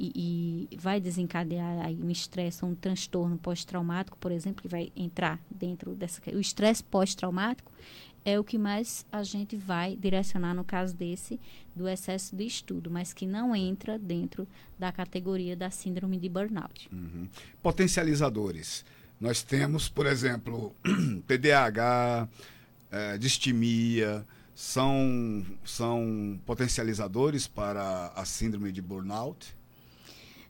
e 0.70 0.77
vai 0.77 1.00
desencadear 1.00 1.85
aí 1.85 1.98
um 2.03 2.11
estresse 2.11 2.64
ou 2.64 2.70
um 2.70 2.74
transtorno 2.74 3.38
pós-traumático, 3.38 4.18
por 4.18 4.33
exemplo, 4.33 4.62
que 4.62 4.68
vai 4.68 4.90
entrar 4.96 5.38
dentro 5.50 5.94
dessa. 5.94 6.20
O 6.35 6.40
estresse 6.40 6.83
pós-traumático 6.83 7.72
é 8.24 8.38
o 8.38 8.44
que 8.44 8.57
mais 8.57 9.05
a 9.12 9.22
gente 9.22 9.55
vai 9.57 9.96
direcionar 9.96 10.55
no 10.55 10.64
caso 10.64 10.96
desse 10.96 11.38
do 11.77 11.87
excesso 11.87 12.35
de 12.35 12.44
estudo, 12.44 12.90
mas 12.90 13.12
que 13.12 13.27
não 13.27 13.55
entra 13.55 13.98
dentro 13.98 14.48
da 14.79 14.90
categoria 14.90 15.55
da 15.55 15.70
síndrome 15.70 16.18
de 16.18 16.29
burnout. 16.29 16.88
Uhum. 16.90 17.29
Potencializadores. 17.62 18.85
Nós 19.20 19.42
temos, 19.42 19.88
por 19.88 20.07
exemplo, 20.07 20.74
TDAH, 21.27 22.29
é, 22.95 23.19
distimia, 23.19 24.25
são, 24.55 25.45
são 25.65 26.39
potencializadores 26.47 27.49
para 27.49 28.13
a 28.15 28.25
síndrome 28.25 28.71
de 28.71 28.81
burnout? 28.81 29.57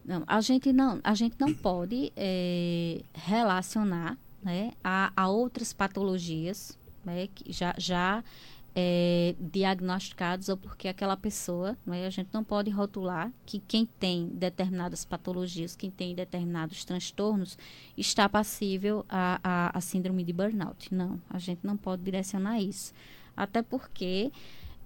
Não, 0.05 0.23
a 0.27 0.43
gente 0.43 0.71
não, 0.71 1.01
a 1.03 1.15
gente 1.15 1.37
não 1.41 1.55
pode 1.55 2.13
é, 2.15 3.01
relacionar 3.15 4.19
né, 4.43 4.73
a, 4.85 5.11
a 5.17 5.29
outras 5.29 5.73
patologias 5.73 6.79
né, 7.03 7.29
que 7.35 7.51
já, 7.51 7.75
já 7.79 8.23
é, 8.75 9.37
diagnosticados 9.39 10.49
ou 10.49 10.57
porque 10.57 10.89
aquela 10.89 11.17
pessoa, 11.17 11.77
né, 11.87 12.07
a 12.07 12.11
gente 12.11 12.29
não 12.33 12.43
pode 12.43 12.71
rotular 12.71 13.33
que 13.47 13.61
quem 13.61 13.87
tem 13.87 14.27
determinadas 14.27 15.05
patologias, 15.05 15.77
quem 15.77 15.91
tem 15.91 16.15
determinados 16.15 16.85
transtornos, 16.85 17.57
está 17.97 18.29
passível 18.29 19.05
a, 19.09 19.41
a, 19.45 19.79
a 19.79 19.81
síndrome 19.81 20.25
de 20.25 20.33
burnout. 20.33 20.93
Não, 20.93 21.21
a 21.31 21.39
gente 21.39 21.61
não 21.63 21.77
pode 21.77 22.03
direcionar 22.03 22.61
isso. 22.61 22.93
Até 23.37 23.63
porque 23.63 24.33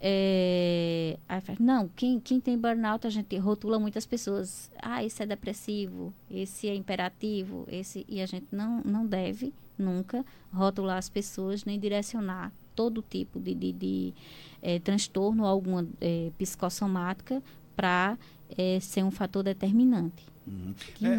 é, 0.00 1.18
não, 1.58 1.88
quem, 1.88 2.20
quem 2.20 2.40
tem 2.40 2.58
burnout, 2.58 3.06
a 3.06 3.10
gente 3.10 3.36
rotula 3.38 3.78
muitas 3.78 4.04
pessoas. 4.04 4.70
Ah, 4.80 5.02
esse 5.02 5.22
é 5.22 5.26
depressivo, 5.26 6.12
esse 6.30 6.68
é 6.68 6.74
imperativo, 6.74 7.66
esse 7.68 8.04
e 8.08 8.20
a 8.20 8.26
gente 8.26 8.46
não, 8.52 8.82
não 8.84 9.06
deve 9.06 9.52
nunca 9.78 10.24
rotular 10.52 10.98
as 10.98 11.08
pessoas 11.08 11.64
nem 11.64 11.78
direcionar 11.78 12.52
todo 12.78 13.02
tipo 13.02 13.40
de, 13.40 13.52
de, 13.56 13.72
de 13.72 14.14
é, 14.62 14.78
transtorno 14.78 15.44
alguma 15.44 15.84
é, 16.00 16.30
psicossomática 16.38 17.42
para 17.74 18.16
é, 18.56 18.78
ser 18.78 19.02
um 19.02 19.10
fator 19.10 19.42
determinante. 19.42 20.24
Uhum. 20.46 20.74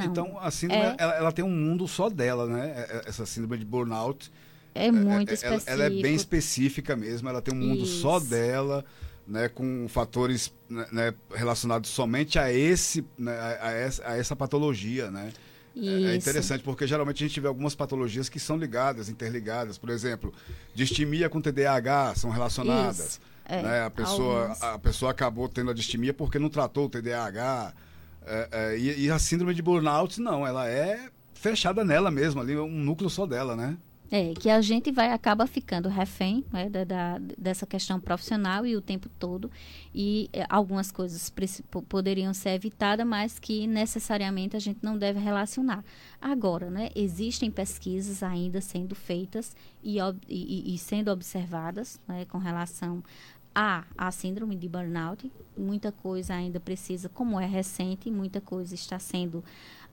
então, 0.05 0.39
a 0.39 0.49
síndrome, 0.49 0.95
ela, 0.97 1.13
ela, 1.13 1.31
tem 1.33 1.43
um 1.43 1.51
mundo 1.51 1.85
só 1.85 2.09
dela, 2.09 2.47
né? 2.47 2.87
essa 3.05 3.25
síndrome 3.25 3.57
de 3.57 3.65
burnout 3.65 4.31
é 4.73 4.89
muito 4.89 5.33
específica. 5.33 5.69
Ela, 5.69 5.83
ela, 5.83 5.99
é 5.99 6.01
bem 6.01 6.15
específica 6.15 6.95
mesmo, 6.95 7.27
ela 7.27 7.41
tem 7.41 7.53
um 7.53 7.57
mundo 7.57 7.83
Isso. 7.83 7.99
só 7.99 8.21
dela, 8.21 8.85
né, 9.27 9.49
com 9.49 9.85
fatores 9.89 10.53
né, 10.69 10.87
né 10.91 11.13
relacionados 11.35 11.89
somente 11.89 12.39
a 12.39 12.51
esse, 12.53 13.05
né, 13.17 13.37
a, 13.61 13.71
essa, 13.71 14.07
a 14.07 14.17
essa 14.17 14.35
patologia, 14.35 15.11
né? 15.11 15.33
É, 15.75 16.11
é 16.11 16.15
interessante 16.15 16.63
porque 16.63 16.85
geralmente 16.87 17.23
a 17.23 17.27
gente 17.27 17.39
vê 17.39 17.47
algumas 17.47 17.75
patologias 17.75 18.29
que 18.29 18.39
são 18.39 18.57
ligadas, 18.57 19.09
interligadas. 19.09 19.77
Por 19.77 19.89
exemplo, 19.89 20.33
distimia 20.73 21.29
com 21.29 21.41
TDAH 21.41 22.15
são 22.15 22.29
relacionadas. 22.29 23.19
É, 23.45 23.61
né? 23.63 23.85
a, 23.85 23.89
pessoa, 23.89 24.55
a 24.61 24.77
pessoa 24.77 25.11
acabou 25.11 25.49
tendo 25.49 25.71
a 25.71 25.73
distimia 25.73 26.13
porque 26.13 26.37
não 26.37 26.49
tratou 26.49 26.85
o 26.85 26.89
TDAH. 26.89 27.73
É, 28.25 28.49
é, 28.51 28.77
e, 28.77 29.05
e, 29.05 29.11
a 29.11 29.17
síndrome 29.17 29.55
de 29.55 29.61
burnout, 29.61 30.21
não, 30.21 30.45
ela 30.45 30.69
é 30.69 31.09
fechada 31.33 31.83
nela 31.83 32.11
mesma, 32.11 32.41
ali, 32.41 32.55
um 32.55 32.69
núcleo 32.69 33.09
só 33.09 33.25
dela, 33.25 33.55
né? 33.55 33.77
É, 34.11 34.33
que 34.33 34.49
a 34.49 34.59
gente 34.59 34.91
vai 34.91 35.11
acaba 35.11 35.45
ficando 35.45 35.87
refém 35.87 36.43
né, 36.51 36.67
da, 36.67 36.83
da, 36.83 37.19
dessa 37.37 37.67
questão 37.67 37.99
profissional 37.99 38.65
e 38.65 38.75
o 38.75 38.81
tempo 38.81 39.07
todo. 39.19 39.51
E 39.93 40.29
é, 40.33 40.47
algumas 40.49 40.91
coisas 40.91 41.31
poderiam 41.87 42.33
ser 42.33 42.49
evitadas, 42.49 43.05
mas 43.05 43.37
que 43.37 43.67
necessariamente 43.67 44.55
a 44.55 44.59
gente 44.59 44.79
não 44.81 44.97
deve 44.97 45.19
relacionar. 45.19 45.83
Agora, 46.19 46.71
né, 46.71 46.89
existem 46.95 47.51
pesquisas 47.51 48.23
ainda 48.23 48.61
sendo 48.61 48.95
feitas 48.95 49.55
e, 49.83 49.99
e, 50.27 50.73
e 50.73 50.77
sendo 50.79 51.11
observadas 51.11 52.01
né, 52.07 52.25
com 52.25 52.39
relação 52.39 53.03
a, 53.53 53.83
a 53.95 54.11
síndrome 54.11 54.55
de 54.55 54.67
burnout. 54.67 55.31
Muita 55.55 55.91
coisa 55.91 56.33
ainda 56.33 56.59
precisa, 56.59 57.09
como 57.09 57.39
é 57.39 57.45
recente, 57.45 58.09
muita 58.09 58.41
coisa 58.41 58.73
está 58.73 58.97
sendo 58.97 59.43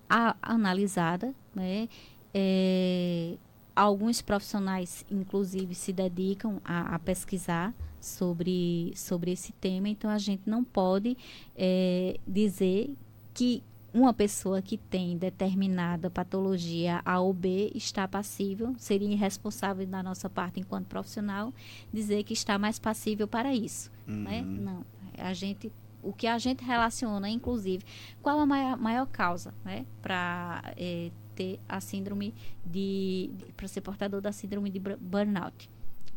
a, 0.09 0.35
analisada. 0.40 1.35
Né, 1.55 1.88
é, 2.33 3.37
alguns 3.77 4.23
profissionais, 4.23 5.05
inclusive, 5.11 5.75
se 5.75 5.93
dedicam 5.93 6.61
a, 6.65 6.95
a, 6.95 6.99
pesquisar 6.99 7.75
sobre, 8.01 8.93
sobre 8.97 9.33
esse 9.33 9.53
tema, 9.53 9.89
então 9.89 10.11
a 10.11 10.19
gente 10.19 10.43
não 10.47 10.65
pode 10.65 11.17
é, 11.55 12.19
dizer 12.27 12.97
que 13.35 13.62
uma 13.93 14.12
pessoa 14.12 14.61
que 14.61 14.77
tem 14.77 15.17
determinada 15.17 16.11
patologia 16.11 17.01
A 17.05 17.21
ou 17.21 17.33
B 17.33 17.71
está 17.75 18.09
passível, 18.09 18.75
seria 18.79 19.09
irresponsável 19.09 19.87
da 19.87 20.03
nossa 20.03 20.29
parte 20.29 20.61
enquanto 20.61 20.87
profissional 20.87 21.53
dizer 21.93 22.23
que 22.25 22.33
está 22.33 22.59
mais 22.59 22.79
passível 22.79 23.29
para 23.29 23.55
isso, 23.55 23.91
né? 24.07 24.43
uhum. 24.43 24.47
né? 24.47 24.61
Não, 24.62 24.87
a 25.19 25.33
gente 25.33 25.73
o 26.03 26.12
que 26.12 26.29
a 26.29 26.39
gente 26.39 26.65
relaciona, 26.65 27.29
inclusive, 27.29 27.85
qual 28.23 28.39
a 28.39 28.47
maior, 28.47 28.79
maior 28.79 29.07
causa, 29.07 29.53
né, 29.65 29.85
para 30.01 30.62
é, 30.77 31.11
ter 31.37 31.61
a 31.68 31.81
síndrome 31.81 32.35
de, 32.64 33.31
de 33.35 33.53
para 33.53 33.68
ser 33.68 33.83
portador 33.83 34.20
da 34.20 34.33
síndrome 34.33 34.70
de 34.70 34.81
burnout, 34.81 35.68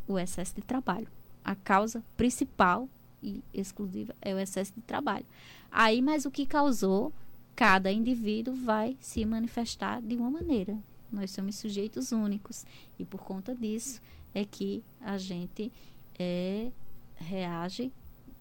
o 0.08 0.18
excesso 0.18 0.56
de 0.56 0.62
trabalho. 0.62 1.08
A 1.44 1.56
causa 1.56 2.04
principal 2.18 2.88
e 3.22 3.44
exclusiva 3.54 4.16
é 4.22 4.34
o 4.34 4.40
excesso 4.40 4.74
de 4.74 4.82
trabalho. 4.82 5.26
Aí, 5.72 6.02
mas 6.02 6.26
o 6.26 6.32
que 6.32 6.46
causou, 6.46 7.14
cada 7.56 7.92
indivíduo 7.92 8.56
vai 8.56 8.98
se 9.02 9.26
manifestar 9.26 10.02
de 10.02 10.16
uma 10.16 10.32
maneira. 10.32 10.78
Nós 11.12 11.32
somos 11.32 11.56
sujeitos 11.56 12.12
únicos 12.12 12.66
e 12.98 13.04
por 13.04 13.22
conta 13.22 13.54
disso 13.56 14.02
é 14.34 14.46
que 14.46 14.84
a 15.02 15.18
gente 15.18 15.72
é, 16.18 16.72
reage 17.16 17.92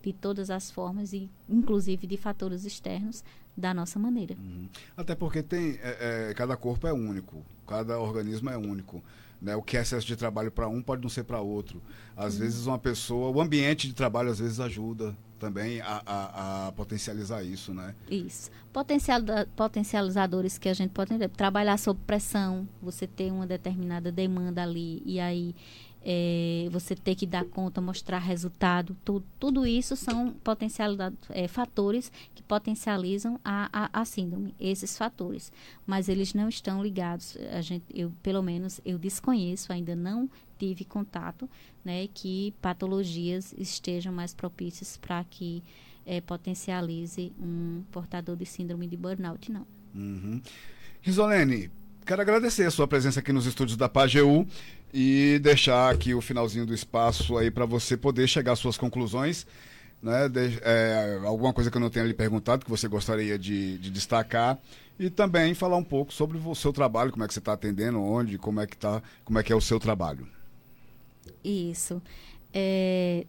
de 0.03 0.13
todas 0.13 0.51
as 0.51 0.71
formas 0.71 1.13
e 1.13 1.29
inclusive 1.49 2.07
de 2.07 2.17
fatores 2.17 2.65
externos 2.65 3.25
da 3.59 3.75
nossa 3.75 3.99
maneira. 3.99 4.37
Uhum. 4.39 4.69
Até 4.97 5.15
porque 5.15 5.43
tem 5.43 5.79
é, 5.83 6.29
é, 6.31 6.35
cada 6.35 6.57
corpo 6.57 6.87
é 6.87 6.93
único, 6.93 7.45
cada 7.67 7.99
organismo 7.99 8.49
é 8.49 8.57
único. 8.57 9.03
Né? 9.43 9.55
O 9.57 9.63
que 9.63 9.77
é 9.77 9.81
excesso 9.81 10.07
de 10.07 10.17
trabalho 10.17 10.51
para 10.51 10.69
um 10.69 10.81
pode 10.81 11.03
não 11.03 11.09
ser 11.09 11.25
para 11.25 11.41
outro. 11.41 11.83
Às 12.17 12.35
uhum. 12.35 12.41
vezes 12.41 12.67
uma 12.67 12.79
pessoa, 12.79 13.31
o 13.31 13.41
ambiente 13.41 13.89
de 13.89 13.95
trabalho 13.95 14.31
às 14.31 14.39
vezes 14.39 14.61
ajuda 14.61 15.17
também 15.39 15.81
a, 15.81 16.03
a, 16.05 16.67
a 16.67 16.73
potencializar 16.73 17.43
isso, 17.43 17.73
né? 17.73 17.95
Isso. 18.11 18.51
Potencial, 18.73 19.21
potencializadores 19.57 20.59
que 20.59 20.69
a 20.69 20.75
gente 20.75 20.91
pode 20.91 21.17
trabalhar 21.29 21.79
sob 21.79 21.99
pressão, 22.07 22.69
você 22.83 23.07
ter 23.07 23.33
uma 23.33 23.47
determinada 23.47 24.11
demanda 24.11 24.63
ali 24.63 25.03
e 25.07 25.21
aí 25.21 25.55
é, 26.05 26.69
você 26.71 26.95
ter 26.95 27.15
que 27.15 27.27
dar 27.27 27.45
conta, 27.45 27.81
mostrar 27.81 28.19
resultado, 28.19 28.97
tu, 29.05 29.23
tudo 29.39 29.67
isso 29.67 29.97
são 29.97 30.35
é, 31.31 31.49
fatores 31.49 32.11
que 32.35 32.43
potencializam 32.43 33.39
a, 33.45 33.69
a, 33.73 34.01
a, 34.01 34.05
síndrome, 34.05 34.55
esses 34.59 34.97
fatores. 34.97 35.53
Mas 35.87 36.09
eles 36.09 36.35
não 36.35 36.49
estão 36.49 36.83
ligados, 36.83 37.37
a 37.53 37.61
gente, 37.61 37.85
eu, 37.95 38.13
pelo 38.23 38.43
menos 38.43 38.81
eu 38.85 38.99
desconheço, 38.99 39.73
ainda 39.73 39.95
não 39.95 40.31
tive 40.59 40.85
contato, 40.85 41.49
né, 41.85 42.09
que 42.13 42.53
patologias 42.61 43.55
estejam 43.57 44.13
mais 44.13 44.35
propícias 44.35 44.97
para 44.97 45.23
que 45.25 45.63
é, 46.05 46.21
potencialize 46.21 47.33
um 47.39 47.83
portador 47.93 48.37
de 48.37 48.47
síndrome 48.47 48.87
de 48.87 48.97
burnout, 48.97 49.53
não. 49.53 49.67
Uhum. 49.95 50.41
Risolene, 51.03 51.71
quero 52.05 52.23
agradecer 52.23 52.65
a 52.65 52.71
sua 52.71 52.89
presença 52.89 53.21
aqui 53.21 53.33
nos 53.33 53.47
estúdios 53.47 53.77
da 53.77 53.89
PAGEU 53.89 54.47
e 54.93 55.39
deixar 55.43 55.91
aqui 55.91 56.15
o 56.15 56.21
finalzinho 56.21 56.65
do 56.67 56.75
espaço 56.75 57.37
aí 57.37 57.51
para 57.51 57.67
você 57.67 57.97
poder 57.97 58.27
chegar 58.27 58.53
às 58.53 58.59
suas 58.59 58.77
conclusões. 58.77 59.47
Né, 60.01 60.29
de, 60.29 60.61
é, 60.63 61.19
alguma 61.25 61.53
coisa 61.53 61.73
que 61.73 61.77
eu 61.77 61.81
não 61.81 61.91
tenha 61.91 62.05
lhe 62.05 62.15
perguntado 62.15 62.65
que 62.65 62.71
você 62.71 62.87
gostaria 62.87 63.37
de, 63.37 63.79
de, 63.79 63.91
destacar 63.91 64.57
e 64.97 65.11
também 65.11 65.55
falar 65.55 65.77
um 65.77 65.83
pouco 65.83 66.13
sobre 66.13 66.39
o 66.39 66.55
seu 66.55 66.73
trabalho, 66.73 67.11
como 67.11 67.25
é 67.25 67.27
que 67.27 67.35
você 67.35 67.41
está 67.41 67.55
atendendo, 67.55 68.01
onde, 68.01 68.39
como 68.39 68.61
é 68.61 68.67
que 68.69 68.77
tá, 68.77 69.03
como 69.25 69.41
é 69.41 69.43
que 69.43 69.53
é 69.53 69.57
o 69.57 69.61
seu 69.61 69.81
trabalho. 69.81 70.25
Isso. 71.43 72.01
É, 72.55 73.27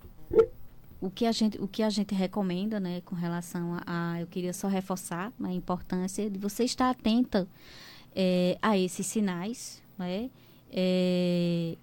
o 1.02 1.10
que 1.10 1.26
a 1.26 1.32
gente 1.32 1.60
o 1.60 1.68
que 1.68 1.82
a 1.82 1.90
gente 1.90 2.14
recomenda, 2.14 2.80
né, 2.80 3.02
com 3.06 3.16
relação 3.16 3.80
a, 3.86 4.14
a 4.14 4.22
eu 4.22 4.28
queria 4.28 4.54
só 4.54 4.68
reforçar 4.68 5.32
a 5.42 5.52
importância 5.52 6.30
de 6.30 6.38
você 6.38 6.64
estar 6.64 6.90
atenta 6.90 7.48
é, 8.16 8.58
a 8.62 8.78
esses 8.78 9.08
sinais, 9.08 9.82
né? 9.98 10.30
É, 10.72 11.76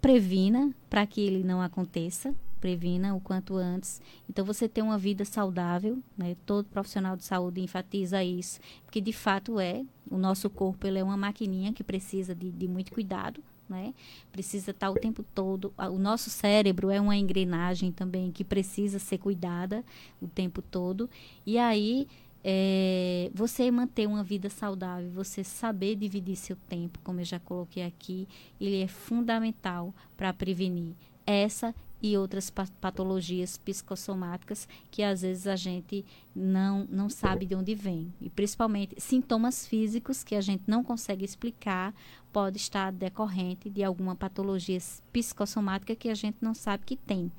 previna 0.00 0.74
para 0.90 1.06
que 1.06 1.20
ele 1.20 1.44
não 1.44 1.62
aconteça, 1.62 2.34
previna 2.60 3.14
o 3.14 3.20
quanto 3.20 3.56
antes. 3.56 4.00
Então, 4.30 4.44
você 4.44 4.68
ter 4.68 4.82
uma 4.82 4.96
vida 4.96 5.24
saudável, 5.24 5.98
né? 6.16 6.36
todo 6.46 6.66
profissional 6.66 7.16
de 7.16 7.24
saúde 7.24 7.60
enfatiza 7.60 8.22
isso, 8.22 8.60
porque 8.84 9.00
de 9.00 9.12
fato 9.12 9.58
é, 9.58 9.84
o 10.10 10.16
nosso 10.16 10.48
corpo 10.48 10.86
ele 10.86 10.98
é 10.98 11.04
uma 11.04 11.16
maquininha 11.16 11.72
que 11.72 11.82
precisa 11.82 12.34
de, 12.34 12.50
de 12.50 12.68
muito 12.68 12.92
cuidado, 12.92 13.42
né? 13.68 13.94
Precisa 14.30 14.70
estar 14.70 14.90
o 14.90 14.94
tempo 14.94 15.24
todo. 15.34 15.72
O 15.76 15.98
nosso 15.98 16.30
cérebro 16.30 16.90
é 16.90 17.00
uma 17.00 17.16
engrenagem 17.16 17.90
também 17.90 18.30
que 18.30 18.44
precisa 18.44 18.98
ser 18.98 19.18
cuidada 19.18 19.84
o 20.20 20.28
tempo 20.28 20.60
todo. 20.60 21.08
E 21.46 21.58
aí 21.58 22.06
é, 22.44 23.30
você 23.34 23.70
manter 23.70 24.06
uma 24.06 24.22
vida 24.22 24.50
saudável, 24.50 25.10
você 25.10 25.44
saber 25.44 25.96
dividir 25.96 26.36
seu 26.36 26.56
tempo, 26.68 26.98
como 27.04 27.20
eu 27.20 27.24
já 27.24 27.38
coloquei 27.38 27.84
aqui, 27.84 28.28
ele 28.60 28.82
é 28.82 28.88
fundamental 28.88 29.94
para 30.16 30.32
prevenir 30.32 30.94
essa 31.26 31.74
e 32.02 32.16
outras 32.16 32.50
patologias 32.50 33.56
psicossomáticas 33.56 34.68
que 34.90 35.04
às 35.04 35.22
vezes 35.22 35.46
a 35.46 35.54
gente 35.54 36.04
não, 36.34 36.84
não 36.90 37.08
sabe 37.08 37.46
de 37.46 37.54
onde 37.54 37.76
vem. 37.76 38.12
E 38.20 38.28
principalmente 38.28 39.00
sintomas 39.00 39.64
físicos 39.66 40.24
que 40.24 40.34
a 40.34 40.40
gente 40.40 40.64
não 40.66 40.82
consegue 40.82 41.24
explicar, 41.24 41.94
pode 42.32 42.56
estar 42.56 42.90
decorrente 42.90 43.70
de 43.70 43.84
alguma 43.84 44.16
patologia 44.16 44.78
psicossomática 45.12 45.94
que 45.94 46.08
a 46.08 46.14
gente 46.14 46.38
não 46.40 46.54
sabe 46.54 46.84
que 46.84 46.96
tem. 46.96 47.30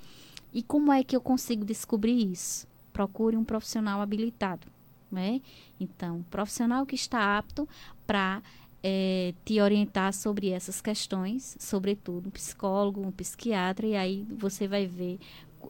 E 0.53 0.63
como 0.63 0.93
é 0.93 1.03
que 1.03 1.15
eu 1.15 1.19
consigo 1.19 1.65
descobrir 1.65 2.31
isso? 2.31 2.65
Procure 2.93 3.35
um 3.35 3.43
profissional 3.43 3.99
habilitado. 3.99 4.65
Né? 5.13 5.41
Então, 5.79 6.25
profissional 6.31 6.87
que 6.87 6.95
está 6.95 7.37
apto 7.37 7.69
para 8.07 8.41
é, 8.81 9.31
te 9.45 9.61
orientar 9.61 10.11
sobre 10.11 10.49
essas 10.49 10.81
questões, 10.81 11.55
sobretudo 11.59 12.29
um 12.29 12.31
psicólogo, 12.31 12.99
um 12.99 13.11
psiquiatra, 13.11 13.85
e 13.85 13.95
aí 13.95 14.25
você 14.27 14.67
vai 14.67 14.87
ver 14.87 15.19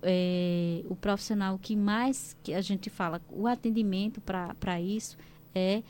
é, 0.02 0.82
o 0.90 0.96
profissional 0.96 1.60
que 1.60 1.76
mais 1.76 2.38
que 2.42 2.54
a 2.54 2.62
gente 2.62 2.90
fala, 2.90 3.22
o 3.30 3.46
atendimento 3.46 4.22
para 4.22 4.80
isso 4.80 5.18
é 5.54 5.84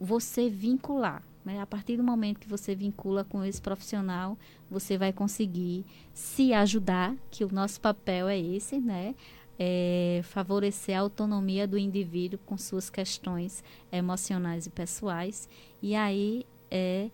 você 0.00 0.48
vincular. 0.48 1.24
Né? 1.44 1.60
A 1.60 1.66
partir 1.66 1.96
do 1.96 2.04
momento 2.04 2.38
que 2.38 2.48
você 2.48 2.72
vincula 2.72 3.24
com 3.24 3.44
esse 3.44 3.60
profissional, 3.60 4.38
você 4.70 4.96
vai 4.96 5.12
conseguir 5.12 5.84
se 6.14 6.54
ajudar, 6.54 7.14
que 7.30 7.44
o 7.44 7.52
nosso 7.52 7.80
papel 7.80 8.28
é 8.28 8.38
esse, 8.38 8.78
né? 8.78 9.14
É 9.58 10.20
favorecer 10.24 10.96
a 10.96 11.00
autonomia 11.00 11.66
do 11.66 11.78
indivíduo 11.78 12.38
com 12.44 12.58
suas 12.58 12.90
questões 12.90 13.64
emocionais 13.90 14.66
e 14.66 14.70
pessoais 14.70 15.48
e 15.82 15.94
aí 15.94 16.44
é 16.70 17.10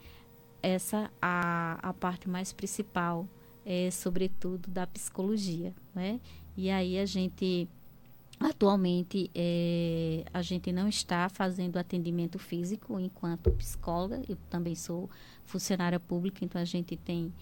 essa 0.62 1.10
a, 1.20 1.78
a 1.82 1.92
parte 1.92 2.28
mais 2.28 2.52
principal, 2.52 3.26
é, 3.66 3.90
sobretudo 3.90 4.70
da 4.70 4.86
psicologia, 4.86 5.74
né? 5.94 6.20
E 6.56 6.70
aí 6.70 6.98
a 6.98 7.06
gente 7.06 7.68
atualmente 8.38 9.30
é, 9.34 10.24
a 10.32 10.42
gente 10.42 10.72
não 10.72 10.88
está 10.88 11.28
fazendo 11.28 11.76
atendimento 11.76 12.38
físico 12.38 12.98
enquanto 12.98 13.50
psicóloga. 13.52 14.20
Eu 14.28 14.36
também 14.50 14.74
sou 14.74 15.08
funcionária 15.44 15.98
pública, 16.00 16.44
então 16.44 16.60
a 16.60 16.64
gente 16.64 16.96
tem 16.96 17.32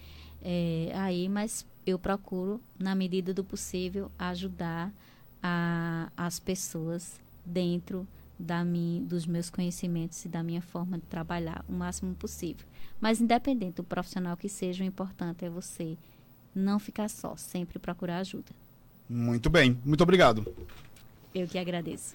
é, 0.42 0.90
aí, 0.94 1.28
mas 1.28 1.66
eu 1.90 1.98
procuro 1.98 2.60
na 2.78 2.94
medida 2.94 3.34
do 3.34 3.44
possível 3.44 4.10
ajudar 4.18 4.92
a, 5.42 6.10
as 6.16 6.38
pessoas 6.38 7.20
dentro 7.44 8.06
da 8.38 8.64
minha, 8.64 9.02
dos 9.02 9.26
meus 9.26 9.50
conhecimentos 9.50 10.24
e 10.24 10.28
da 10.28 10.42
minha 10.42 10.62
forma 10.62 10.98
de 10.98 11.04
trabalhar 11.04 11.64
o 11.68 11.72
máximo 11.72 12.14
possível. 12.14 12.66
Mas 13.00 13.20
independente 13.20 13.76
do 13.76 13.84
profissional 13.84 14.36
que 14.36 14.48
seja, 14.48 14.82
o 14.82 14.86
importante 14.86 15.44
é 15.44 15.50
você 15.50 15.96
não 16.54 16.78
ficar 16.78 17.08
só, 17.08 17.36
sempre 17.36 17.78
procurar 17.78 18.18
ajuda. 18.18 18.50
Muito 19.08 19.50
bem, 19.50 19.78
muito 19.84 20.02
obrigado. 20.02 20.46
Eu 21.34 21.46
que 21.46 21.58
agradeço. 21.58 22.14